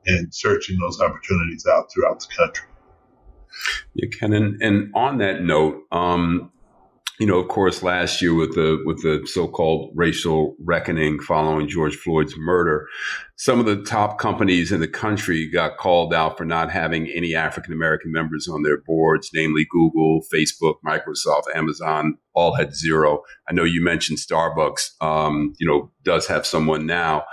[0.05, 2.67] and searching those opportunities out throughout the country.
[3.93, 6.51] Yeah, Ken, and, and on that note, um,
[7.19, 11.97] you know, of course, last year with the with the so-called racial reckoning following George
[11.97, 12.87] Floyd's murder,
[13.35, 17.35] some of the top companies in the country got called out for not having any
[17.35, 23.21] African American members on their boards, namely Google, Facebook, Microsoft, Amazon, all had zero.
[23.49, 27.25] I know you mentioned Starbucks, um, you know, does have someone now,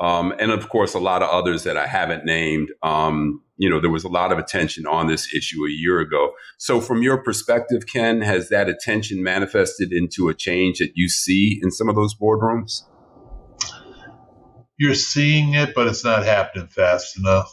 [0.00, 2.72] um, and of course, a lot of others that I haven't named.
[2.82, 6.32] Um, you know, there was a lot of attention on this issue a year ago.
[6.56, 11.60] So, from your perspective, Ken, has that attention manifested into a change that you see
[11.62, 12.84] in some of those boardrooms?
[14.78, 17.52] You're seeing it, but it's not happening fast enough.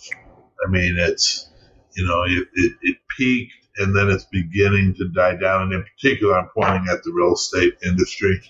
[0.66, 1.52] I mean, it's,
[1.98, 5.64] you know, it, it, it peaked and then it's beginning to die down.
[5.64, 8.42] And in particular, I'm pointing at the real estate industry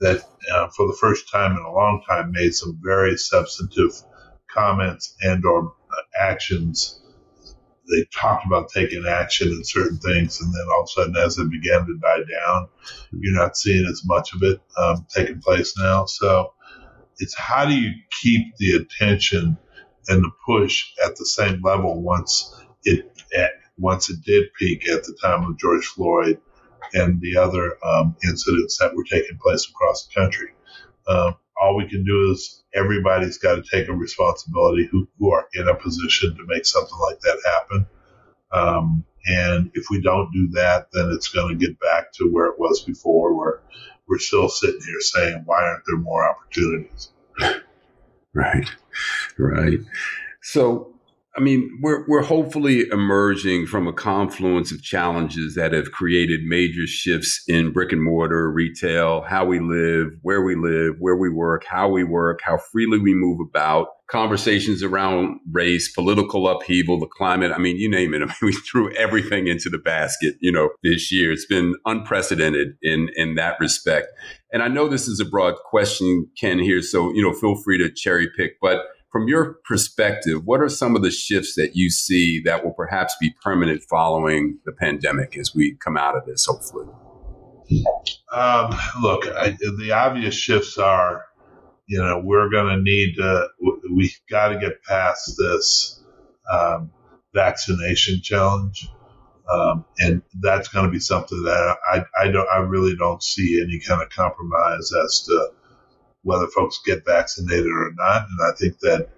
[0.00, 3.92] that, uh, for the first time in a long time, made some very substantive
[4.52, 5.74] comments and or
[6.20, 7.00] actions
[7.90, 11.38] they talked about taking action in certain things, and then all of a sudden, as
[11.38, 12.68] it began to die down,
[13.12, 16.06] you're not seeing as much of it um, taking place now.
[16.06, 16.54] So
[17.18, 19.56] it's how do you keep the attention
[20.08, 22.54] and the push at the same level once
[22.84, 26.38] it at, once it did peak at the time of George Floyd
[26.92, 30.50] and the other um, incidents that were taking place across the country.
[31.08, 35.48] Um, all we can do is everybody's got to take a responsibility who, who are
[35.54, 37.86] in a position to make something like that happen.
[38.52, 42.46] Um, and if we don't do that, then it's going to get back to where
[42.46, 43.62] it was before, where
[44.06, 47.08] we're still sitting here saying, why aren't there more opportunities?
[48.34, 48.68] Right,
[49.38, 49.78] right.
[50.42, 50.93] So
[51.36, 56.86] I mean, we're we're hopefully emerging from a confluence of challenges that have created major
[56.86, 61.64] shifts in brick and mortar retail, how we live, where we live, where we work,
[61.68, 67.50] how we work, how freely we move about, conversations around race, political upheaval, the climate.
[67.50, 68.22] I mean, you name it.
[68.22, 71.32] I mean, we threw everything into the basket, you know, this year.
[71.32, 74.06] It's been unprecedented in in that respect.
[74.52, 77.78] And I know this is a broad question, Ken, here, so you know, feel free
[77.78, 78.84] to cherry pick, but
[79.14, 83.14] from your perspective, what are some of the shifts that you see that will perhaps
[83.20, 86.88] be permanent following the pandemic as we come out of this, hopefully?
[88.32, 91.26] Um, look, I, the obvious shifts are,
[91.86, 93.46] you know, we're going to need to,
[93.94, 96.02] we got to get past this
[96.52, 96.90] um,
[97.32, 98.88] vaccination challenge.
[99.48, 103.62] Um, and that's going to be something that I, I don't, I really don't see
[103.62, 105.50] any kind of compromise as to
[106.24, 108.26] whether folks get vaccinated or not.
[108.28, 109.08] And I think that,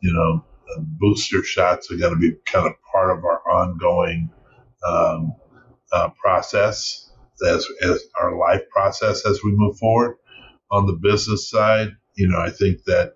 [0.00, 0.44] you know,
[0.78, 4.30] booster shots are going to be kind of part of our ongoing
[4.86, 5.34] um,
[5.92, 7.10] uh, process
[7.46, 10.16] as, as our life process as we move forward.
[10.70, 13.14] On the business side, you know, I think that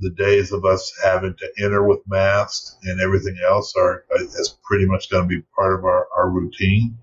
[0.00, 4.86] the days of us having to enter with masks and everything else are is pretty
[4.86, 6.96] much going to be part of our, our routine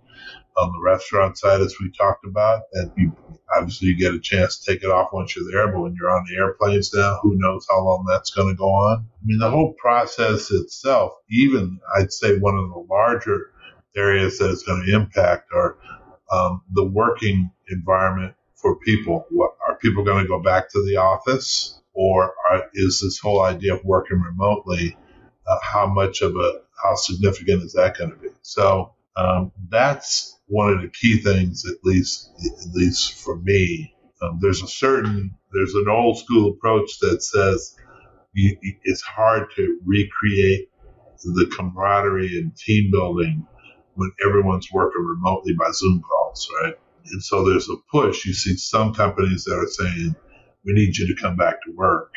[0.57, 3.15] on the restaurant side, as we talked about, and you,
[3.55, 5.67] obviously you get a chance to take it off once you're there.
[5.67, 8.69] But when you're on the airplanes now, who knows how long that's going to go
[8.69, 9.05] on?
[9.05, 13.51] I mean, the whole process itself, even I'd say one of the larger
[13.95, 15.77] areas that it's going to impact are
[16.31, 19.25] um, the working environment for people.
[19.29, 23.41] What, are people going to go back to the office, or are, is this whole
[23.41, 24.97] idea of working remotely?
[25.47, 28.29] Uh, how much of a how significant is that going to be?
[28.41, 33.95] So Um, that's one of the key things, at least at least for me.
[34.21, 37.75] Um, there's a certain there's an old school approach that says
[38.33, 40.69] you, it's hard to recreate
[41.23, 43.47] the camaraderie and team building
[43.95, 46.75] when everyone's working remotely by Zoom calls, right?
[47.11, 48.25] And so there's a push.
[48.25, 50.15] You see some companies that are saying,
[50.65, 52.13] we need you to come back to work.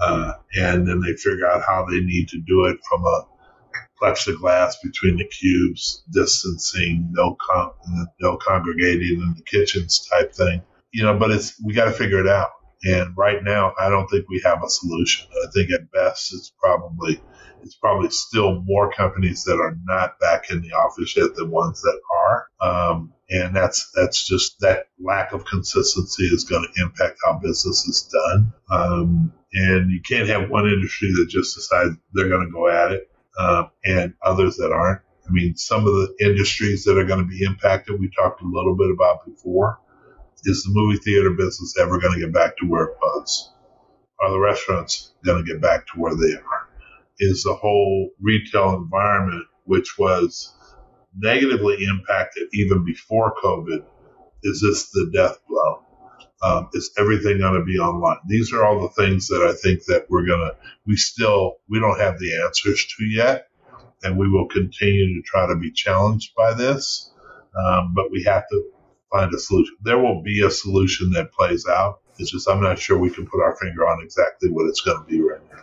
[0.00, 3.22] Uh, and then they figure out how they need to do it from a
[4.00, 7.72] plexiglass between the cubes, distancing, no con-
[8.20, 10.62] no congregating in the kitchens type thing.
[10.92, 12.50] You know, but it's we got to figure it out.
[12.84, 15.26] And right now, I don't think we have a solution.
[15.32, 17.20] I think at best, it's probably
[17.62, 21.82] it's probably still more companies that are not back in the office yet than ones
[21.82, 22.46] that are.
[22.60, 27.86] Um, and that's that's just that lack of consistency is going to impact how business
[27.86, 28.52] is done.
[28.70, 32.92] Um, and you can't have one industry that just decides they're going to go at
[32.92, 35.00] it, uh, and others that aren't.
[35.28, 38.46] I mean, some of the industries that are going to be impacted, we talked a
[38.46, 39.78] little bit about before.
[40.44, 43.52] Is the movie theater business ever going to get back to where it was?
[44.20, 46.68] Are the restaurants going to get back to where they are?
[47.18, 50.54] Is the whole retail environment, which was
[51.16, 53.84] negatively impacted even before COVID,
[54.44, 55.82] is this the death blow?
[56.42, 58.18] Um, is everything going to be online?
[58.26, 61.80] These are all the things that I think that we're going to, we still, we
[61.80, 63.48] don't have the answers to yet.
[64.04, 67.10] And we will continue to try to be challenged by this.
[67.56, 68.64] Um, but we have to
[69.10, 69.76] find a solution.
[69.82, 72.00] There will be a solution that plays out.
[72.18, 74.98] It's just, I'm not sure we can put our finger on exactly what it's going
[74.98, 75.62] to be right now.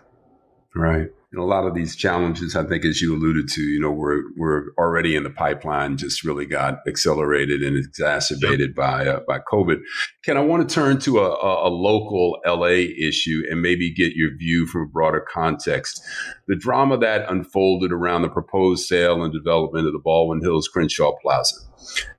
[0.74, 4.24] Right a lot of these challenges, I think, as you alluded to, you know, we're
[4.38, 8.76] we're already in the pipeline, just really got accelerated and exacerbated yep.
[8.76, 9.82] by uh, by COVID.
[10.24, 14.14] Ken, I want to turn to a, a, a, local LA issue and maybe get
[14.16, 16.02] your view from a broader context.
[16.48, 21.14] The drama that unfolded around the proposed sale and development of the Baldwin Hills Crenshaw
[21.22, 21.56] Plaza.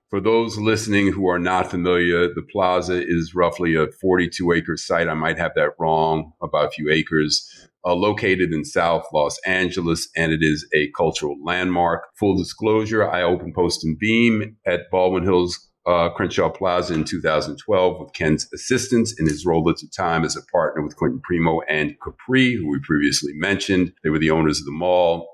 [0.08, 5.08] For those listening who are not familiar, the plaza is roughly a 42 acre site.
[5.08, 10.09] I might have that wrong, about a few acres uh, located in South Los Angeles,
[10.16, 12.09] and it is a cultural landmark.
[12.18, 18.01] Full disclosure, I opened Post and Beam at Baldwin Hills uh, Crenshaw Plaza in 2012
[18.01, 21.61] with Ken's assistance in his role at the time as a partner with Quentin Primo
[21.68, 23.93] and Capri, who we previously mentioned.
[24.03, 25.28] They were the owners of the mall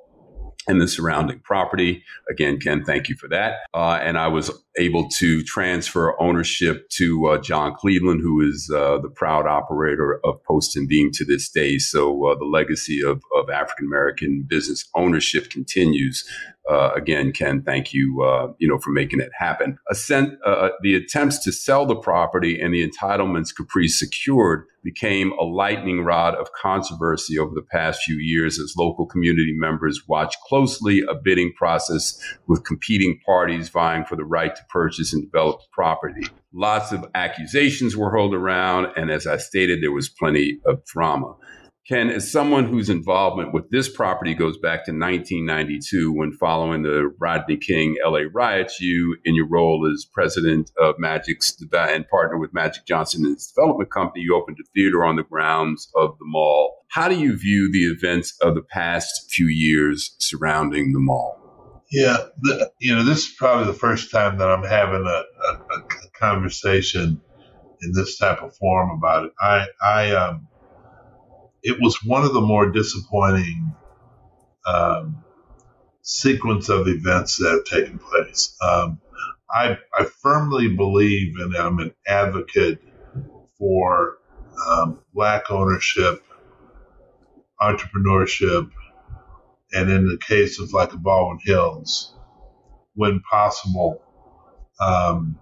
[0.69, 2.03] and the surrounding property.
[2.31, 3.57] Again, Ken, thank you for that.
[3.75, 8.99] Uh, and I was able to transfer ownership to uh, John Cleveland, who is uh,
[8.99, 11.79] the proud operator of Post and Beam to this day.
[11.79, 16.27] So uh, the legacy of, of African American business ownership continues.
[16.71, 19.79] Uh, again, Ken, thank you, uh, you know, for making it happen.
[19.91, 20.35] Ascent,
[20.83, 26.35] the attempts to sell the property and the entitlements Caprice secured became a lightning rod
[26.35, 31.53] of controversy over the past few years as local community members watched closely a bidding
[31.57, 36.27] process with competing parties vying for the right to purchase and develop the property.
[36.53, 41.35] Lots of accusations were hurled around, and as I stated, there was plenty of drama.
[41.89, 47.13] Ken, as someone whose involvement with this property goes back to 1992, when following the
[47.19, 52.55] Rodney King LA riots, you, in your role as president of Magic's and partner with
[52.55, 56.25] Magic Johnson and his development company, you opened a theater on the grounds of the
[56.25, 56.85] mall.
[56.89, 61.83] How do you view the events of the past few years surrounding the mall?
[61.91, 65.53] Yeah, the, you know, this is probably the first time that I'm having a, a,
[65.79, 67.21] a conversation
[67.83, 69.33] in this type of form about it.
[69.41, 70.49] I, I, um,
[71.63, 73.75] it was one of the more disappointing
[74.67, 75.25] um,
[76.03, 78.57] sequence of events that have taken place.
[78.63, 79.01] Um,
[79.51, 82.83] I, I, firmly believe, and I'm an advocate
[83.59, 84.19] for
[84.67, 86.25] um, black ownership,
[87.61, 88.71] entrepreneurship,
[89.73, 92.15] and in the case of like a Baldwin Hills,
[92.95, 94.03] when possible,
[94.81, 95.39] um,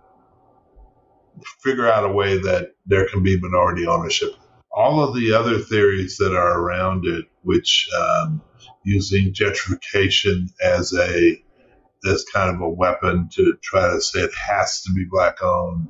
[1.62, 4.35] figure out a way that there can be minority ownership
[4.73, 8.43] all of the other theories that are around it, which um,
[8.85, 11.43] using gentrification as a
[12.07, 15.89] as kind of a weapon to try to say it has to be black owned,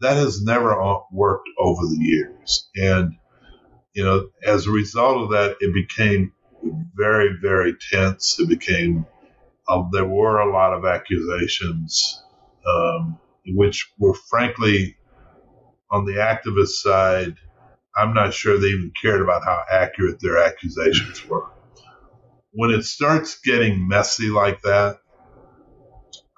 [0.00, 0.74] that has never
[1.12, 2.68] worked over the years.
[2.76, 3.14] And
[3.94, 6.32] you know, as a result of that, it became
[6.94, 8.38] very, very tense.
[8.38, 9.06] It became
[9.68, 12.22] uh, there were a lot of accusations,
[12.66, 14.96] um, which were frankly
[15.90, 17.36] on the activist side
[17.96, 21.48] I'm not sure they even cared about how accurate their accusations were.
[22.50, 24.98] When it starts getting messy like that,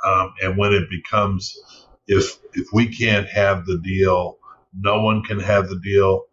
[0.05, 1.57] um, and when it becomes,
[2.07, 4.39] if if we can't have the deal,
[4.79, 6.25] no one can have the deal.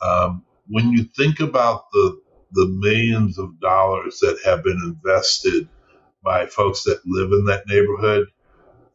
[0.00, 2.20] Um, when you think about the
[2.52, 5.68] the millions of dollars that have been invested
[6.22, 8.26] by folks that live in that neighborhood,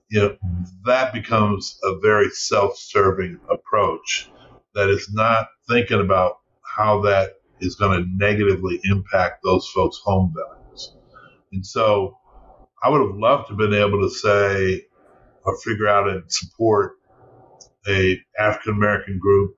[0.10, 0.38] you know,
[0.86, 4.30] that becomes a very self-serving approach
[4.78, 10.32] that is not thinking about how that is going to negatively impact those folks' home
[10.36, 10.94] values.
[11.52, 12.20] And so
[12.84, 14.86] I would have loved to have been able to say
[15.44, 16.94] or figure out and support
[17.88, 19.58] a African American group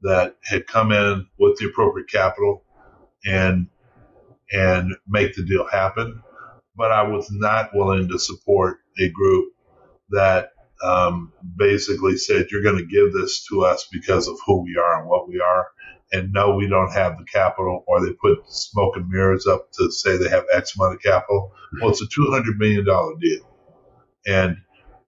[0.00, 2.64] that had come in with the appropriate capital
[3.26, 3.68] and
[4.50, 6.22] and make the deal happen.
[6.74, 9.52] But I was not willing to support a group
[10.08, 10.53] that
[10.84, 15.00] um, basically said, "You're going to give this to us because of who we are
[15.00, 15.68] and what we are."
[16.12, 19.90] And no, we don't have the capital, or they put smoke and mirrors up to
[19.90, 21.52] say they have X amount of capital.
[21.80, 23.58] Well, it's a $200 million deal.
[24.26, 24.58] And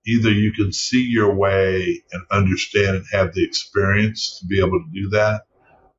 [0.06, 4.80] either you can see your way and understand and have the experience to be able
[4.80, 5.42] to do that,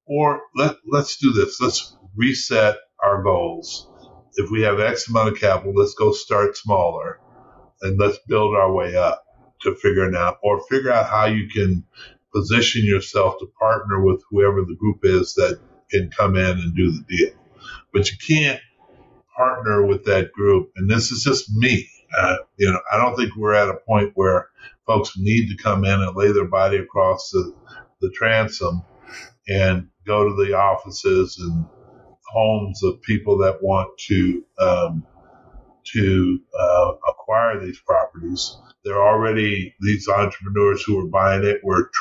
[0.05, 1.61] or let, let's do this.
[1.61, 3.89] Let's reset our goals.
[4.36, 7.19] If we have X amount of capital, let's go start smaller
[7.82, 9.23] and let's build our way up
[9.62, 11.84] to figuring out or figure out how you can
[12.34, 16.91] position yourself to partner with whoever the group is that can come in and do
[16.91, 17.34] the deal.
[17.93, 18.62] But you can't
[19.36, 20.72] partner with that group.
[20.76, 21.89] And this is just me.
[22.18, 24.49] Uh, you know, I don't think we're at a point where
[24.86, 27.53] folks need to come in and lay their body across the,
[28.01, 28.84] the transom
[29.47, 31.66] and go to the offices and
[32.28, 35.05] homes of people that want to um,
[35.93, 38.58] to uh, acquire these properties.
[38.88, 41.91] They're already these entrepreneurs who are buying it were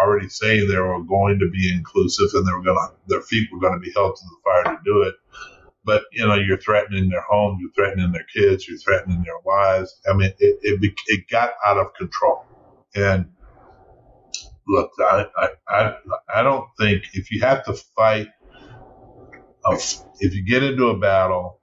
[0.00, 3.48] already saying they were going to be inclusive and they were going to their feet
[3.52, 5.14] were going to be held to the fire to do it
[5.84, 9.98] but you know you're threatening their homes, you're threatening their kids, you're threatening their wives.
[10.08, 12.44] I mean, it it, it got out of control.
[12.94, 13.30] And
[14.66, 15.94] look, I, I I
[16.36, 18.28] I don't think if you have to fight,
[20.20, 21.60] if you get into a battle,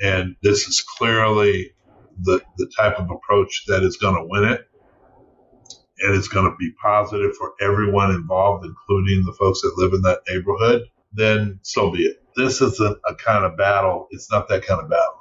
[0.00, 1.73] and this is clearly
[2.22, 4.68] the the type of approach that is going to win it,
[6.00, 10.02] and it's going to be positive for everyone involved, including the folks that live in
[10.02, 14.08] that neighborhood, then so be it this isn't a kind of battle.
[14.10, 15.20] It's not that kind of battle.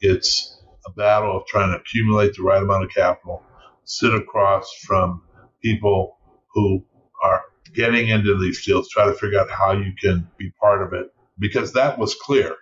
[0.00, 3.42] It's a battle of trying to accumulate the right amount of capital,
[3.84, 5.22] sit across from
[5.62, 6.16] people
[6.54, 6.84] who
[7.22, 7.42] are
[7.74, 11.12] getting into these deals, try to figure out how you can be part of it.
[11.38, 12.56] Because that was clear.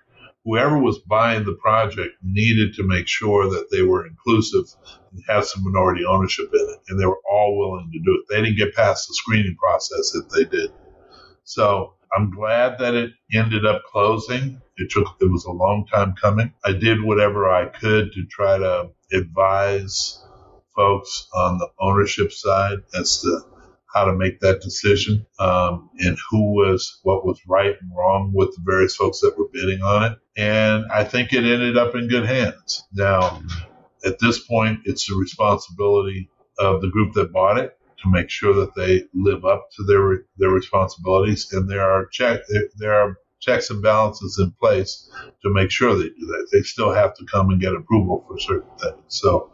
[0.46, 4.64] Whoever was buying the project needed to make sure that they were inclusive
[5.10, 6.78] and have some minority ownership in it.
[6.88, 8.26] And they were all willing to do it.
[8.30, 10.70] They didn't get past the screening process if they did.
[11.42, 14.62] So I'm glad that it ended up closing.
[14.76, 16.54] It took, it was a long time coming.
[16.64, 20.22] I did whatever I could to try to advise
[20.76, 23.40] folks on the ownership side as to
[23.96, 28.50] how to make that decision um, and who was what was right and wrong with
[28.50, 30.18] the various folks that were bidding on it.
[30.36, 32.84] And I think it ended up in good hands.
[32.92, 33.42] Now,
[34.04, 36.28] at this point, it's the responsibility
[36.58, 40.24] of the group that bought it to make sure that they live up to their
[40.36, 42.40] their responsibilities, and there are check
[42.76, 45.10] there are checks and balances in place
[45.42, 46.48] to make sure they do that.
[46.52, 49.02] They still have to come and get approval for certain things.
[49.08, 49.52] So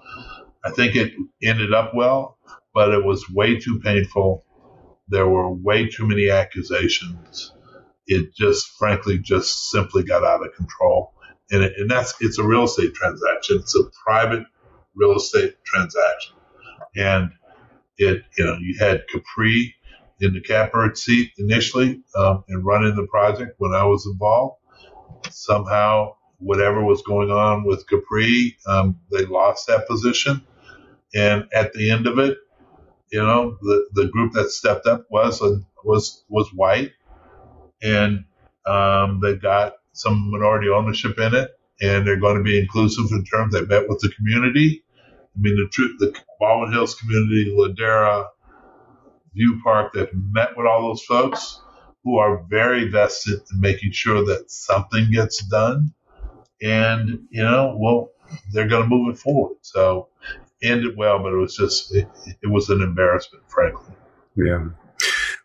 [0.65, 1.13] I think it
[1.43, 2.39] ended up well,
[2.75, 4.45] but it was way too painful.
[5.09, 7.53] There were way too many accusations.
[8.07, 11.13] It just, frankly, just simply got out of control.
[11.51, 13.59] And, it, and that's it's a real estate transaction.
[13.59, 14.45] It's a private
[14.95, 16.35] real estate transaction,
[16.97, 17.33] and
[17.99, 19.75] it, you know, you had Capri
[20.21, 24.57] in the catbird seat initially um, and running the project when I was involved.
[25.31, 30.47] Somehow, whatever was going on with Capri, um, they lost that position.
[31.15, 32.39] And at the end of it,
[33.13, 35.43] you know, the, the group that stepped up was
[35.85, 36.93] was was white,
[37.83, 38.25] and
[38.67, 41.51] um, they got some minority ownership in it,
[41.81, 43.53] and they're going to be inclusive in terms.
[43.53, 44.83] They met with the community,
[45.37, 48.29] I mean, the truth, the Baldwin Hills community, Ladera,
[49.35, 51.61] View Park, that met with all those folks
[52.05, 55.95] who are very vested in making sure that something gets done.
[56.61, 58.11] And, you know, well,
[58.53, 59.57] they're going to move it forward.
[59.63, 60.09] So
[60.63, 62.09] ended well, but it was just, it,
[62.43, 63.95] it was an embarrassment, frankly.
[64.37, 64.69] Yeah.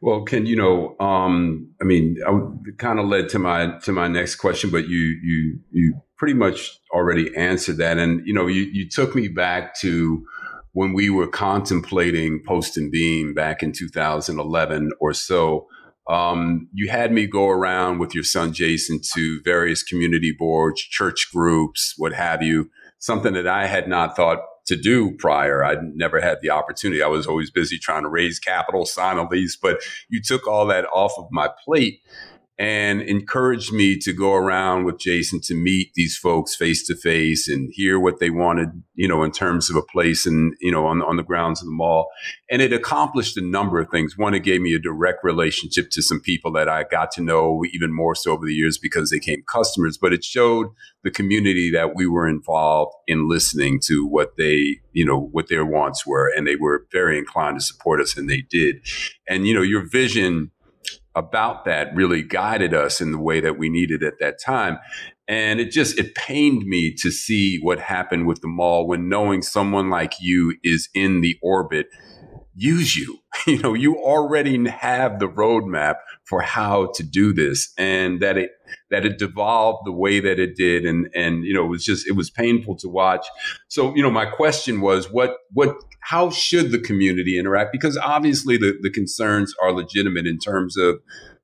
[0.01, 2.39] Well, Ken, you know, um, I mean, I
[2.78, 6.80] kind of led to my to my next question, but you you you pretty much
[6.93, 10.24] already answered that, and you know, you you took me back to
[10.74, 15.68] when we were contemplating Post and Beam back in 2011 or so.
[16.07, 21.30] Um, you had me go around with your son Jason to various community boards, church
[21.34, 22.70] groups, what have you.
[22.99, 25.63] Something that I had not thought to do prior.
[25.63, 27.01] I'd never had the opportunity.
[27.01, 30.65] I was always busy trying to raise capital, sign a lease, but you took all
[30.68, 32.01] that off of my plate.
[32.60, 37.47] And encouraged me to go around with Jason to meet these folks face to face
[37.47, 40.88] and hear what they wanted, you know, in terms of a place and, you know,
[40.88, 42.10] on, on the grounds of the mall.
[42.49, 44.18] And it accomplished a number of things.
[44.18, 47.64] One, it gave me a direct relationship to some people that I got to know
[47.72, 50.68] even more so over the years because they came customers, but it showed
[51.03, 55.66] the community that we were involved in listening to what they, you know, what their
[55.66, 56.32] wants were.
[56.36, 58.78] And they were very inclined to support us and they did.
[59.30, 60.51] And, you know, your vision,
[61.18, 64.78] about that really guided us in the way that we needed at that time.
[65.28, 69.41] And it just, it pained me to see what happened with the mall when knowing
[69.41, 71.88] someone like you is in the orbit
[72.58, 73.20] use you.
[73.45, 78.49] You know, you already have the roadmap for how to do this and that it
[78.91, 82.05] that it devolved the way that it did and and you know it was just
[82.08, 83.26] it was painful to watch.
[83.70, 87.72] So, you know, my question was what what how should the community interact?
[87.72, 90.99] Because obviously the, the concerns are legitimate in terms of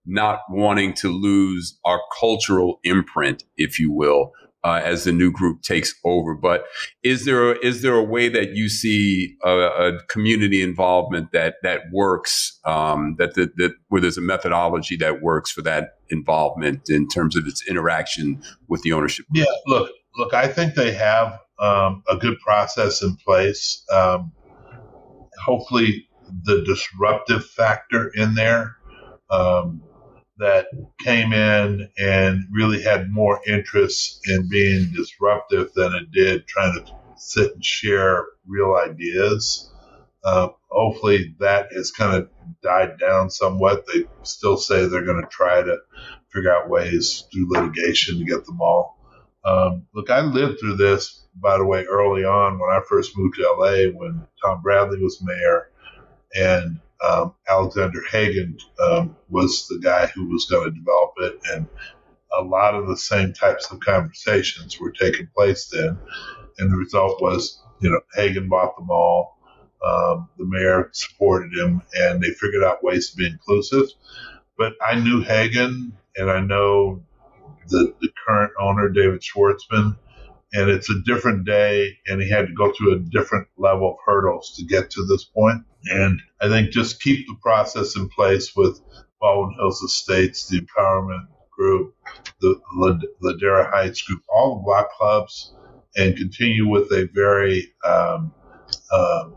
[0.05, 4.33] not wanting to lose our cultural imprint, if you will,
[4.63, 6.33] uh, as the new group takes over.
[6.33, 6.65] But
[7.03, 11.55] is there a, is there a way that you see a, a community involvement that
[11.63, 12.59] that works?
[12.65, 17.35] Um, that, that that where there's a methodology that works for that involvement in terms
[17.35, 19.25] of its interaction with the ownership?
[19.33, 19.45] Group?
[19.45, 23.83] Yeah, look, look, I think they have um, a good process in place.
[23.91, 24.31] Um,
[25.45, 26.07] hopefully,
[26.43, 28.77] the disruptive factor in there.
[29.29, 29.83] Um,
[30.37, 30.67] that
[30.99, 36.91] came in and really had more interest in being disruptive than it did trying to
[37.17, 39.71] sit and share real ideas.
[40.23, 42.29] Uh, hopefully that has kind of
[42.61, 43.85] died down somewhat.
[43.87, 45.77] They still say they're going to try to
[46.31, 48.97] figure out ways through litigation to get them all.
[49.45, 53.35] Um, look, I lived through this, by the way, early on when I first moved
[53.35, 55.69] to LA when Tom Bradley was mayor.
[56.35, 61.67] And um, Alexander Haagen um, was the guy who was going to develop it, and
[62.37, 65.97] a lot of the same types of conversations were taking place then.
[66.57, 69.37] And the result was, you know, Haagen bought them all.
[69.85, 73.89] Um, the mayor supported him, and they figured out ways to be inclusive.
[74.57, 77.03] But I knew Haagen, and I know
[77.67, 79.97] the, the current owner, David Schwartzman,
[80.53, 83.97] and it's a different day, and he had to go through a different level of
[84.05, 85.63] hurdles to get to this point.
[85.85, 88.79] And I think just keep the process in place with
[89.19, 91.95] Baldwin Hills Estates, the Empowerment Group,
[92.39, 92.59] the
[93.23, 95.53] Ladera Heights Group, all the block clubs,
[95.95, 98.33] and continue with a very um,
[98.91, 99.29] uh,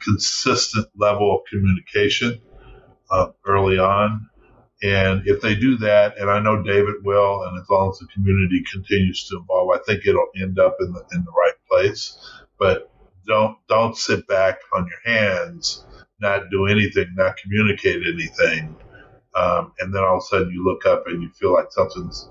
[0.00, 2.40] consistent level of communication
[3.10, 4.28] uh, early on
[4.84, 8.06] and if they do that, and I know David will, and as long as the
[8.12, 12.18] community continues to evolve, I think it'll end up in the in the right place.
[12.58, 12.90] But
[13.26, 15.86] don't don't sit back on your hands,
[16.20, 18.76] not do anything, not communicate anything,
[19.34, 22.28] um, and then all of a sudden you look up and you feel like something's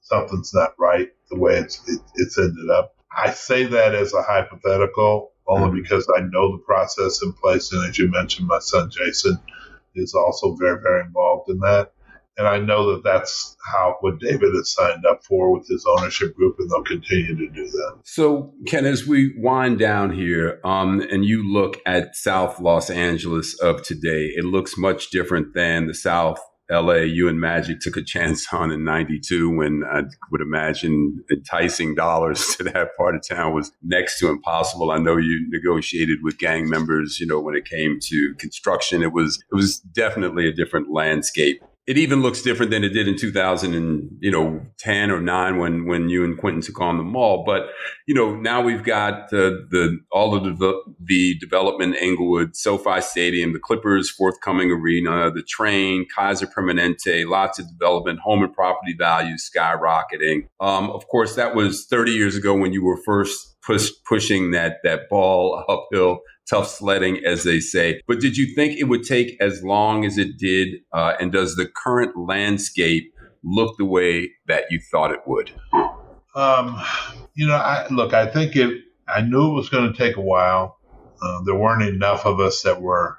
[0.00, 2.94] something's not right the way it's it, it's ended up.
[3.14, 5.82] I say that as a hypothetical only mm-hmm.
[5.82, 9.38] because I know the process in place, and as you mentioned, my son Jason
[9.94, 11.92] is also very, very involved in that.
[12.38, 16.34] And I know that that's how what David has signed up for with his ownership
[16.34, 17.98] group, and they'll continue to do that.
[18.04, 23.58] So, Ken, as we wind down here, um, and you look at South Los Angeles
[23.60, 26.40] of today, it looks much different than the South
[26.70, 31.94] LA you and Magic took a chance on in 92 when I would imagine enticing
[31.94, 34.90] dollars to that part of town was next to impossible.
[34.90, 39.02] I know you negotiated with gang members, you know, when it came to construction.
[39.02, 43.08] It was it was definitely a different landscape it even looks different than it did
[43.08, 46.98] in 2000 and you know 10 or 9 when when you and Quentin took on
[46.98, 47.42] the mall.
[47.44, 47.68] But
[48.06, 53.52] you know now we've got the the all of the, the development Inglewood SoFi Stadium
[53.52, 59.50] the Clippers forthcoming arena the train Kaiser Permanente lots of development home and property values
[59.50, 60.48] skyrocketing.
[60.60, 64.78] Um, of course that was 30 years ago when you were first push, pushing that
[64.84, 68.00] that ball uphill tough sledding, as they say.
[68.08, 70.80] But did you think it would take as long as it did?
[70.92, 73.12] Uh, and does the current landscape
[73.44, 75.52] look the way that you thought it would?
[76.34, 76.80] Um,
[77.34, 78.84] you know, I, look, I think it.
[79.08, 80.78] I knew it was going to take a while.
[81.20, 83.18] Uh, there weren't enough of us that were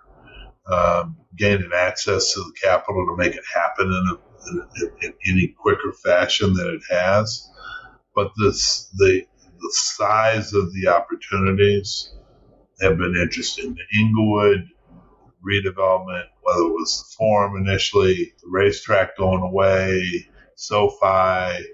[0.71, 5.53] um, gaining access to the capital to make it happen in, a, in, in any
[5.59, 7.49] quicker fashion than it has.
[8.15, 9.25] But this, the
[9.61, 12.13] the size of the opportunities
[12.81, 13.75] have been interesting.
[13.75, 14.69] The Inglewood
[15.45, 21.65] redevelopment, whether it was the Forum initially, the racetrack going away, SoFi,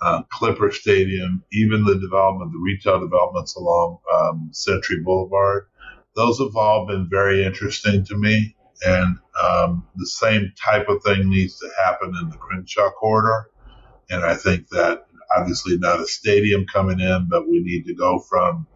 [0.00, 5.66] uh, Clipper Stadium, even the development, the retail developments along um, Century Boulevard,
[6.16, 8.56] those have all been very interesting to me.
[8.84, 13.50] And um, the same type of thing needs to happen in the Crenshaw corridor.
[14.10, 15.06] And I think that
[15.36, 18.66] obviously not a stadium coming in, but we need to go from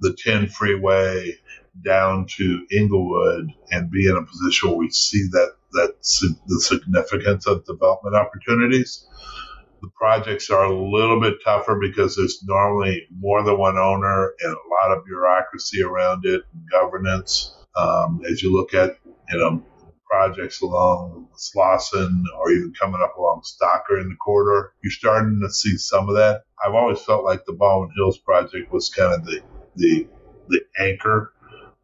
[0.00, 1.38] the 10 freeway
[1.84, 5.94] down to Inglewood and be in a position where we see that that
[6.46, 9.06] the significance of development opportunities.
[9.82, 14.52] The projects are a little bit tougher because there's normally more than one owner and
[14.52, 17.54] a lot of bureaucracy around it, and governance.
[17.76, 18.98] Um, as you look at
[19.30, 19.64] you know
[20.14, 25.50] projects along Slauson or even coming up along Stocker in the corridor, you're starting to
[25.50, 26.44] see some of that.
[26.64, 29.42] I've always felt like the Baldwin Hills project was kind of the
[29.74, 30.06] the
[30.48, 31.32] the anchor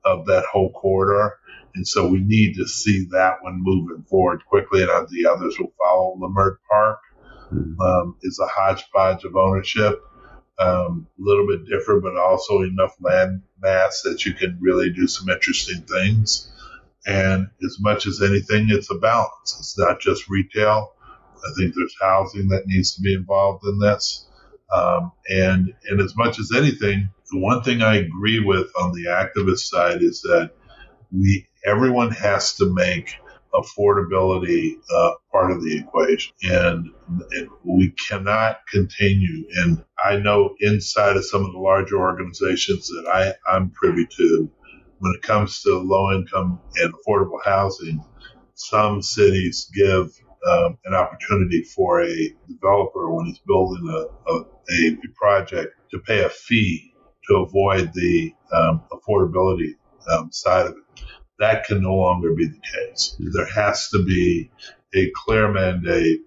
[0.04, 1.38] of that whole corridor.
[1.74, 5.72] And so we need to see that one moving forward quickly, and the others will
[5.82, 6.16] follow.
[6.16, 7.00] Leimert Park
[7.52, 7.80] mm-hmm.
[7.80, 10.00] um, is a hodgepodge of ownership,
[10.60, 15.08] a um, little bit different, but also enough land mass that you can really do
[15.08, 16.46] some interesting things.
[17.06, 19.56] And as much as anything, it's a balance.
[19.58, 20.92] It's not just retail.
[21.36, 24.26] I think there's housing that needs to be involved in this.
[24.72, 29.06] Um, and, and as much as anything, the one thing I agree with on the
[29.06, 30.50] activist side is that
[31.12, 33.14] we everyone has to make
[33.52, 36.90] affordability uh, part of the equation, and,
[37.32, 39.44] and, we cannot continue.
[39.56, 44.50] And I know inside of some of the larger organizations that I, I'm privy to,
[45.00, 48.04] when it comes to low income and affordable housing,
[48.54, 50.12] some cities give
[50.46, 56.22] um, an opportunity for a developer when he's building a, a, a project to pay
[56.22, 56.94] a fee
[57.28, 59.74] to avoid the um, affordability
[60.10, 61.04] um, side of it.
[61.38, 63.16] That can no longer be the case.
[63.18, 64.50] There has to be
[64.94, 66.20] a clear mandate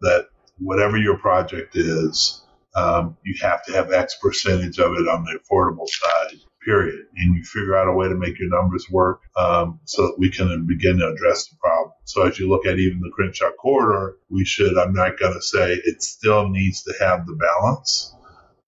[0.00, 0.26] that
[0.58, 2.42] whatever your project is,
[2.74, 6.38] um, you have to have X percentage of it on the affordable side,
[6.68, 7.06] period.
[7.16, 10.30] And you figure out a way to make your numbers work um, so that we
[10.30, 11.92] can begin to address the problem.
[12.04, 15.42] So as you look at even the Crenshaw corridor, we should, I'm not going to
[15.42, 18.14] say it still needs to have the balance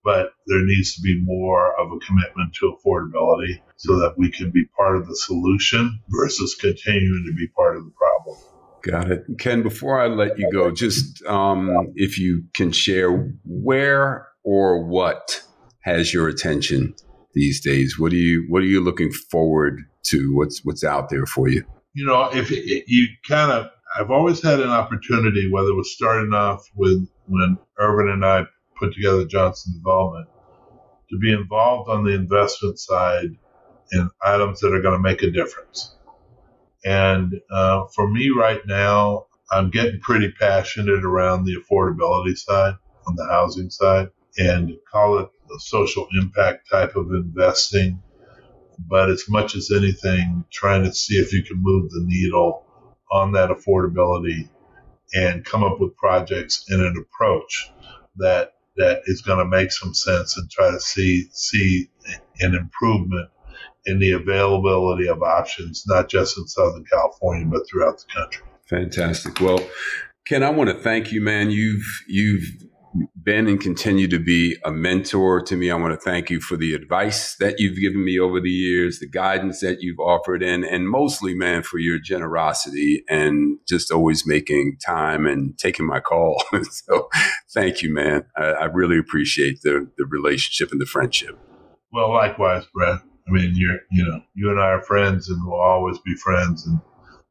[0.02, 4.50] but there needs to be more of a commitment to affordability so that we can
[4.50, 8.38] be part of the solution versus continuing to be part of the problem.
[8.82, 9.38] Got it.
[9.38, 15.42] Ken, before I let you go, just um, if you can share where or what
[15.80, 16.94] has your attention
[17.32, 17.98] these days?
[17.98, 20.34] What are you What are you looking forward to?
[20.34, 21.64] What's What's out there for you?
[21.94, 25.92] You know, if it, you kind of, I've always had an opportunity, whether it was
[25.92, 28.44] starting off with when Earvin and I
[28.78, 30.28] put together Johnson Development,
[31.10, 33.30] to be involved on the investment side
[33.92, 35.96] in items that are going to make a difference.
[36.84, 42.74] And uh, for me right now, I'm getting pretty passionate around the affordability side,
[43.06, 45.28] on the housing side, and call it
[45.58, 48.02] social impact type of investing.
[48.78, 52.64] But as much as anything, trying to see if you can move the needle
[53.10, 54.48] on that affordability
[55.12, 57.70] and come up with projects and an approach
[58.16, 61.90] that that is going to make some sense and try to see see
[62.40, 63.28] an improvement
[63.86, 68.44] in the availability of options, not just in Southern California but throughout the country.
[68.66, 69.40] Fantastic.
[69.40, 69.60] Well,
[70.26, 71.50] Ken, I want to thank you, man.
[71.50, 72.64] You've you've
[73.22, 75.70] been and continue to be a mentor to me.
[75.70, 78.98] I want to thank you for the advice that you've given me over the years,
[78.98, 84.26] the guidance that you've offered, and and mostly, man, for your generosity and just always
[84.26, 86.42] making time and taking my call.
[86.70, 87.08] so,
[87.52, 88.24] thank you, man.
[88.36, 91.38] I, I, really appreciate the the relationship and the friendship.
[91.92, 93.00] Well, likewise, Brad.
[93.28, 96.66] I mean, you're you know you and I are friends, and we'll always be friends,
[96.66, 96.80] and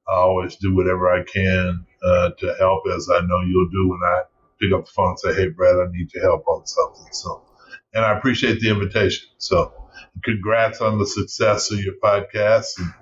[0.07, 3.99] I always do whatever I can uh, to help, as I know you'll do when
[4.03, 4.21] I
[4.59, 7.43] pick up the phone and say, "Hey, Brad, I need your help on something." So,
[7.93, 9.27] and I appreciate the invitation.
[9.37, 9.73] So,
[10.23, 12.65] congrats on the success of your podcast.
[12.77, 12.93] And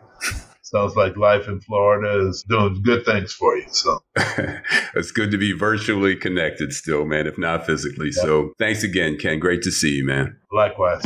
[0.62, 3.68] sounds like life in Florida is doing good things for you.
[3.70, 4.00] So,
[4.96, 8.12] it's good to be virtually connected still, man, if not physically.
[8.16, 8.24] Yeah.
[8.24, 9.40] So, thanks again, Ken.
[9.40, 10.38] Great to see you, man.
[10.52, 11.04] Likewise.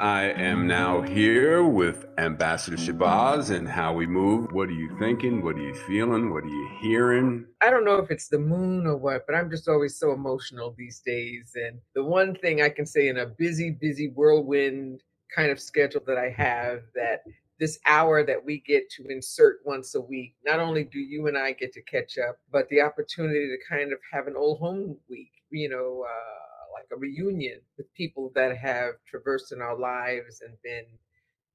[0.00, 4.50] I am now here with Ambassador Shabazz and how we move.
[4.50, 5.44] What are you thinking?
[5.44, 6.32] What are you feeling?
[6.32, 7.44] What are you hearing?
[7.60, 10.74] I don't know if it's the moon or what, but I'm just always so emotional
[10.78, 11.52] these days.
[11.54, 15.02] And the one thing I can say in a busy, busy whirlwind
[15.36, 17.22] kind of schedule that I have that
[17.58, 21.36] this hour that we get to insert once a week, not only do you and
[21.36, 24.96] I get to catch up, but the opportunity to kind of have an old home
[25.10, 26.49] week, you know, uh,
[26.80, 30.86] like a reunion with people that have traversed in our lives and been,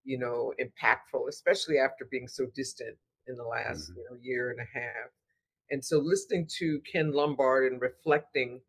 [0.04, 2.96] you know, impactful, especially after being so distant
[3.28, 4.00] in the last mm-hmm.
[4.00, 5.10] you know, year and a half.
[5.72, 8.62] And so listening to Ken Lombard and reflecting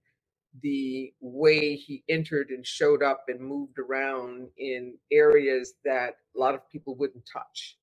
[0.63, 6.55] the way he entered and showed up and moved around in areas that a lot
[6.55, 7.77] of people wouldn't touch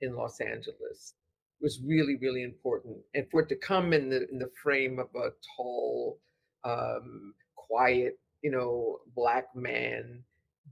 [0.00, 1.14] in Los Angeles
[1.60, 2.98] was really, really important.
[3.14, 6.20] And for it to come in the in the frame of a tall,
[6.64, 7.34] um,
[7.68, 10.22] quiet, you know, black man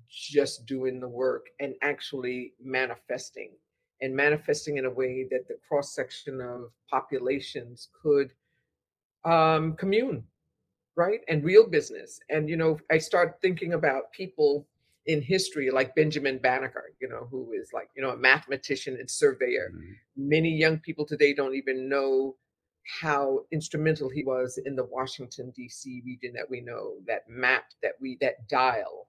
[0.08, 3.52] just doing the work and actually manifesting
[4.00, 8.32] and manifesting in a way that the cross section of populations could
[9.24, 10.24] um, commune,
[10.96, 11.20] right?
[11.28, 12.20] And real business.
[12.28, 14.66] And, you know, I start thinking about people
[15.06, 19.10] in history like Benjamin Banneker, you know, who is like, you know, a mathematician and
[19.10, 19.70] surveyor.
[19.74, 20.28] Mm-hmm.
[20.28, 22.36] Many young people today don't even know
[23.00, 26.02] how instrumental he was in the Washington D.C.
[26.04, 29.08] region that we know, that map that we that dial,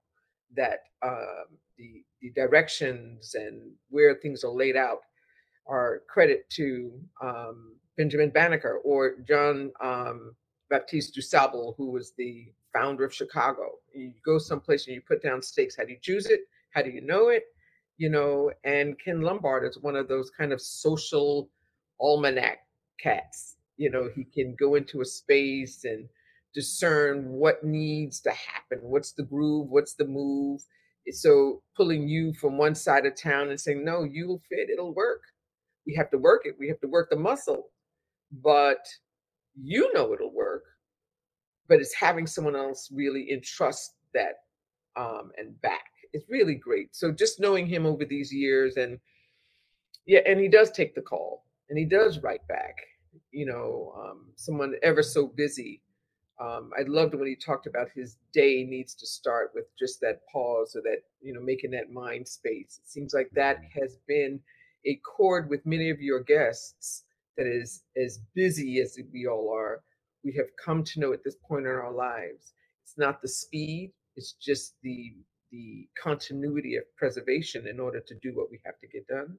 [0.56, 1.46] that um,
[1.78, 5.00] the the directions and where things are laid out
[5.66, 10.34] are credit to um, Benjamin Banneker or John um,
[10.70, 13.72] Baptiste du Sable, who was the founder of Chicago.
[13.94, 15.76] You go someplace and you put down stakes.
[15.76, 16.40] How do you choose it?
[16.70, 17.44] How do you know it?
[17.98, 21.48] You know, and Ken Lombard is one of those kind of social
[21.98, 22.58] almanac
[23.00, 23.55] cats.
[23.76, 26.08] You know, he can go into a space and
[26.54, 28.78] discern what needs to happen.
[28.82, 29.68] What's the groove?
[29.70, 30.62] What's the move?
[31.12, 35.22] So pulling you from one side of town and saying, no, you'll fit, it'll work.
[35.86, 36.56] We have to work it.
[36.58, 37.70] We have to work the muscle.
[38.32, 38.86] But
[39.62, 40.64] you know it'll work
[41.68, 44.34] but it's having someone else really entrust that
[44.96, 45.84] um, and back.
[46.12, 46.94] It's really great.
[46.96, 48.98] So just knowing him over these years, and
[50.06, 52.76] yeah, and he does take the call, and he does write back.
[53.36, 55.82] You know, um, someone ever so busy.
[56.38, 60.20] Um, I loved when he talked about his day needs to start with just that
[60.32, 62.80] pause, or that you know, making that mind space.
[62.82, 63.80] It seems like that mm-hmm.
[63.80, 64.40] has been
[64.84, 67.04] a chord with many of your guests
[67.36, 69.82] that is as busy as we all are
[70.26, 72.52] we have come to know at this point in our lives.
[72.82, 75.14] It's not the speed, it's just the
[75.52, 79.38] the continuity of preservation in order to do what we have to get done.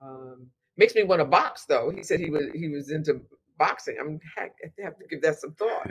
[0.00, 0.46] Um,
[0.76, 1.90] makes me want to box though.
[1.90, 3.20] He said he was he was into
[3.58, 3.96] boxing.
[4.00, 4.48] I'm I
[4.82, 5.90] have to give that some thought.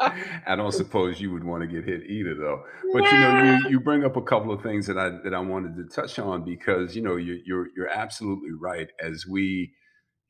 [0.46, 2.62] I don't suppose you would want to get hit either though.
[2.92, 3.12] But yeah.
[3.12, 5.76] you know, you, you bring up a couple of things that I that I wanted
[5.76, 8.88] to touch on because you know you, you're you're absolutely right.
[9.00, 9.72] As we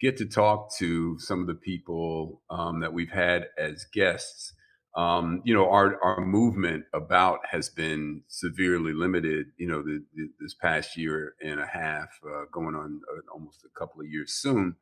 [0.00, 4.52] get to talk to some of the people um, that we've had as guests.
[4.94, 9.46] Um, you know, our our movement about has been severely limited.
[9.56, 13.64] You know, the, the, this past year and a half, uh, going on uh, almost
[13.64, 14.76] a couple of years soon.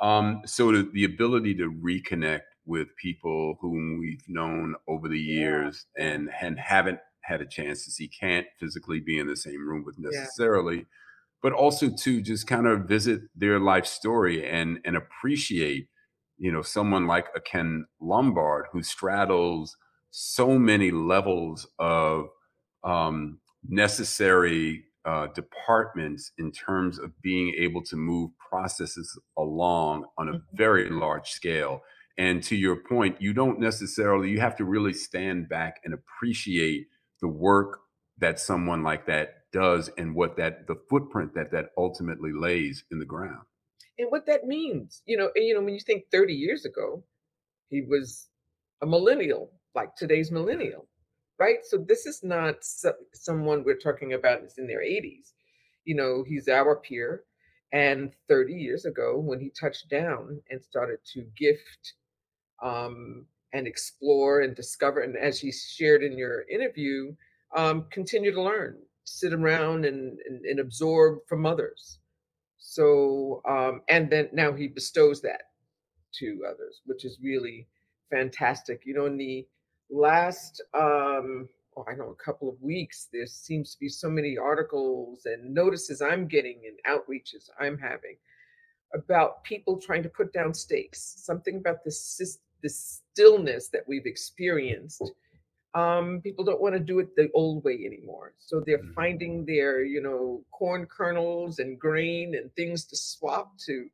[0.00, 5.86] Um, so the, the, ability to reconnect with people whom we've known over the years
[5.98, 6.06] yeah.
[6.06, 9.84] and and haven't had a chance to see, can't physically be in the same room
[9.84, 10.76] with necessarily.
[10.76, 10.82] Yeah
[11.42, 15.88] but also to just kind of visit their life story and and appreciate
[16.38, 19.76] you know someone like a ken lombard who straddles
[20.10, 22.26] so many levels of
[22.84, 30.32] um, necessary uh, departments in terms of being able to move processes along on a
[30.32, 30.56] mm-hmm.
[30.56, 31.80] very large scale
[32.18, 36.86] and to your point you don't necessarily you have to really stand back and appreciate
[37.20, 37.78] the work
[38.18, 42.98] that someone like that does and what that the footprint that that ultimately lays in
[42.98, 43.44] the ground
[43.98, 47.02] and what that means you know and, you know when you think 30 years ago
[47.68, 48.28] he was
[48.82, 50.86] a millennial like today's millennial
[51.38, 55.32] right so this is not so, someone we're talking about is in their 80s
[55.84, 57.24] you know he's our peer
[57.72, 61.94] and 30 years ago when he touched down and started to gift
[62.62, 67.14] um, and explore and discover and as he shared in your interview
[67.54, 68.76] um, continue to learn
[69.06, 71.98] sit around and, and, and absorb from others.
[72.68, 75.42] So, um, and then now he bestows that
[76.14, 77.68] to others, which is really
[78.10, 78.82] fantastic.
[78.84, 79.46] You know, in the
[79.88, 84.36] last, um, oh, I know, a couple of weeks, there seems to be so many
[84.36, 88.16] articles and notices I'm getting and outreaches I'm having
[88.92, 91.14] about people trying to put down stakes.
[91.18, 92.20] Something about this
[92.62, 95.12] this stillness that we've experienced
[95.76, 98.32] um, people don't want to do it the old way anymore.
[98.38, 98.94] So they're mm-hmm.
[98.94, 103.86] finding their, you know, corn kernels and grain and things to swap to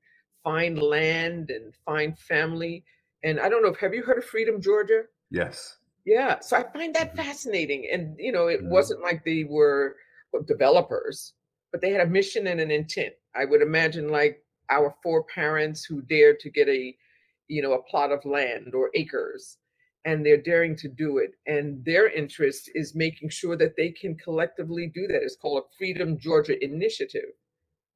[0.45, 2.85] find land and find family.
[3.25, 5.03] And I don't know, if have you heard of Freedom, Georgia?
[5.31, 5.77] Yes.
[6.05, 6.39] Yeah.
[6.39, 7.23] So I find that mm-hmm.
[7.23, 7.89] fascinating.
[7.93, 8.71] And, you know, it mm-hmm.
[8.71, 9.97] wasn't like they were
[10.47, 11.35] developers,
[11.73, 13.15] but they had a mission and an intent.
[13.35, 16.95] I would imagine like our four parents who dared to get a,
[17.49, 19.59] you know, a plot of land or acres
[20.05, 21.33] and they're daring to do it.
[21.47, 25.23] And their interest is making sure that they can collectively do that.
[25.23, 27.31] It's called a Freedom Georgia Initiative,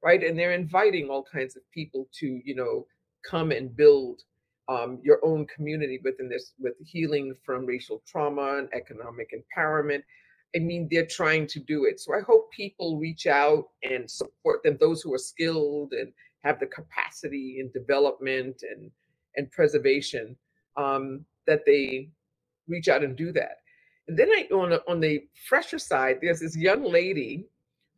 [0.02, 0.22] right?
[0.22, 2.86] And they're inviting all kinds of people to, you know,
[3.28, 4.22] come and build
[4.68, 10.02] um, your own community within this, with healing from racial trauma and economic empowerment.
[10.54, 12.00] I mean, they're trying to do it.
[12.00, 16.12] So I hope people reach out and support them, those who are skilled and
[16.44, 18.90] have the capacity in development and,
[19.36, 20.36] and preservation,
[20.76, 22.10] um, that they
[22.68, 23.58] reach out and do that.
[24.08, 27.46] And then I, on, on the fresher side, there's this young lady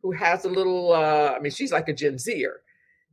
[0.01, 2.61] who has a little, uh, I mean, she's like a Gen Zer,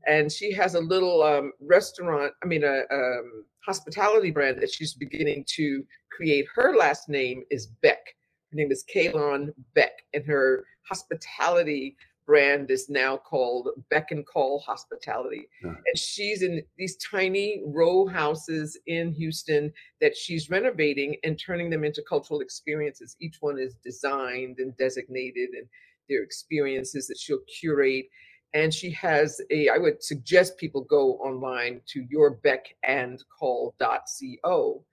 [0.07, 4.95] and she has a little um, restaurant, I mean, a um, hospitality brand that she's
[4.95, 6.47] beginning to create.
[6.55, 8.15] Her last name is Beck.
[8.53, 11.97] Her name is Kaylon Beck, and her hospitality
[12.27, 15.49] brand is now called Beck and Call Hospitality.
[15.63, 15.71] Yeah.
[15.71, 21.85] And she's in these tiny row houses in Houston that she's renovating and turning them
[21.85, 23.17] into cultural experiences.
[23.21, 25.69] Each one is designed and designated, and
[26.09, 28.07] their experiences that she'll curate.
[28.55, 34.85] And she has a, I would suggest people go online to yourbeckandcall.co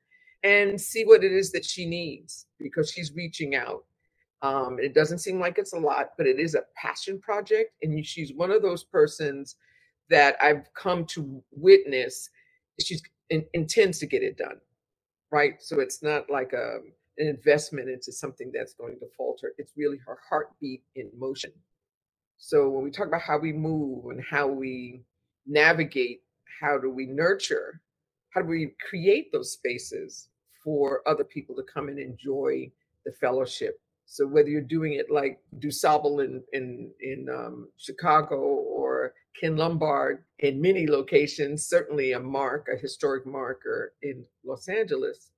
[0.43, 3.85] and see what it is that she needs because she's reaching out.
[4.43, 7.71] Um, it doesn't seem like it's a lot, but it is a passion project.
[7.81, 9.55] And she's one of those persons
[10.09, 12.29] that I've come to witness.
[12.79, 14.59] She's in, intends to get it done,
[15.31, 15.61] right?
[15.61, 19.53] So it's not like a, um, an investment into something that's going to falter.
[19.57, 21.51] It's really her heartbeat in motion.
[22.37, 25.03] So when we talk about how we move and how we
[25.45, 26.21] navigate,
[26.59, 27.81] how do we nurture,
[28.31, 30.29] how do we create those spaces
[30.63, 32.71] for other people to come and enjoy
[33.05, 33.79] the fellowship.
[34.05, 40.23] So whether you're doing it like DuSable in in in um, Chicago or Ken Lombard
[40.39, 45.31] in many locations, certainly a mark, a historic marker in Los Angeles.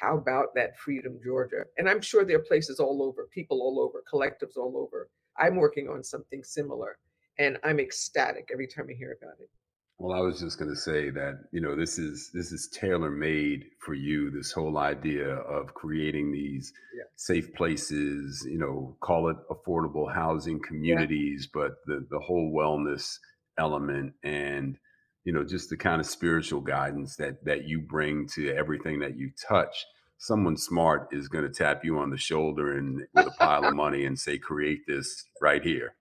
[0.00, 1.64] How about that Freedom, Georgia?
[1.78, 5.08] And I'm sure there are places all over, people all over, collectives all over.
[5.38, 6.98] I'm working on something similar,
[7.38, 9.48] and I'm ecstatic every time I hear about it.
[9.98, 13.10] Well, I was just going to say that you know this is this is tailor
[13.10, 14.30] made for you.
[14.30, 17.04] This whole idea of creating these yeah.
[17.16, 21.60] safe places, you know, call it affordable housing communities, yeah.
[21.62, 23.18] but the the whole wellness
[23.58, 24.76] element and
[25.24, 29.16] you know just the kind of spiritual guidance that that you bring to everything that
[29.16, 29.86] you touch.
[30.18, 33.74] Someone smart is going to tap you on the shoulder and with a pile of
[33.84, 35.94] money and say, "Create this right here."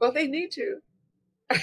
[0.00, 0.80] Well, they need to.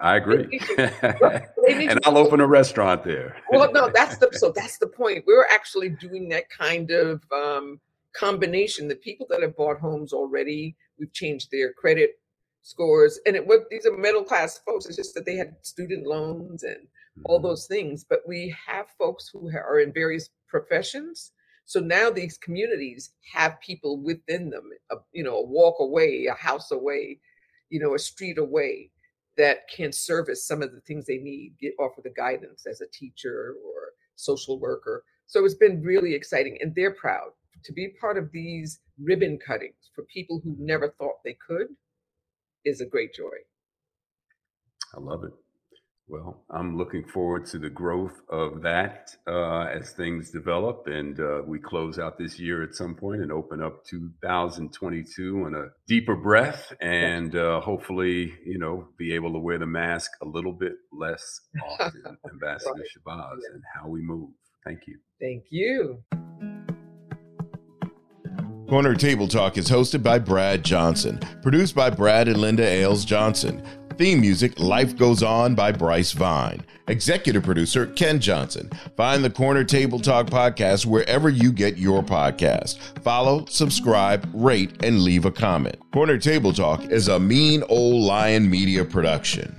[0.00, 0.60] I agree.
[0.78, 3.36] and I'll open a restaurant there.
[3.50, 5.24] well, no, that's the so that's the point.
[5.26, 7.80] We're actually doing that kind of um,
[8.14, 8.88] combination.
[8.88, 12.18] The people that have bought homes already, we've changed their credit
[12.62, 14.86] scores, and it what these are middle class folks.
[14.86, 17.22] It's just that they had student loans and mm-hmm.
[17.24, 18.04] all those things.
[18.08, 21.32] But we have folks who are in various professions.
[21.64, 26.34] So now these communities have people within them, a, you know, a walk away, a
[26.34, 27.18] house away,
[27.70, 28.90] you know, a street away
[29.36, 32.88] that can service some of the things they need, get offer the guidance as a
[32.92, 35.04] teacher or social worker.
[35.26, 37.30] So it's been really exciting, and they're proud
[37.64, 41.66] to be part of these ribbon cuttings for people who never thought they could.
[42.64, 43.36] Is a great joy.
[44.96, 45.30] I love it.
[46.08, 51.42] Well, I'm looking forward to the growth of that uh, as things develop and uh,
[51.44, 56.14] we close out this year at some point and open up 2022 on a deeper
[56.14, 60.74] breath and uh, hopefully, you know, be able to wear the mask a little bit
[60.92, 61.40] less
[61.80, 62.16] often.
[62.30, 62.82] Ambassador right.
[62.84, 63.54] Shabazz yeah.
[63.54, 64.30] and how we move.
[64.64, 64.98] Thank you.
[65.20, 66.04] Thank you.
[68.68, 73.64] Corner Table Talk is hosted by Brad Johnson, produced by Brad and Linda Ailes Johnson.
[73.96, 76.62] Theme music Life Goes On by Bryce Vine.
[76.88, 78.70] Executive producer Ken Johnson.
[78.96, 82.78] Find the Corner Table Talk podcast wherever you get your podcast.
[83.02, 85.76] Follow, subscribe, rate, and leave a comment.
[85.92, 89.58] Corner Table Talk is a mean old lion media production.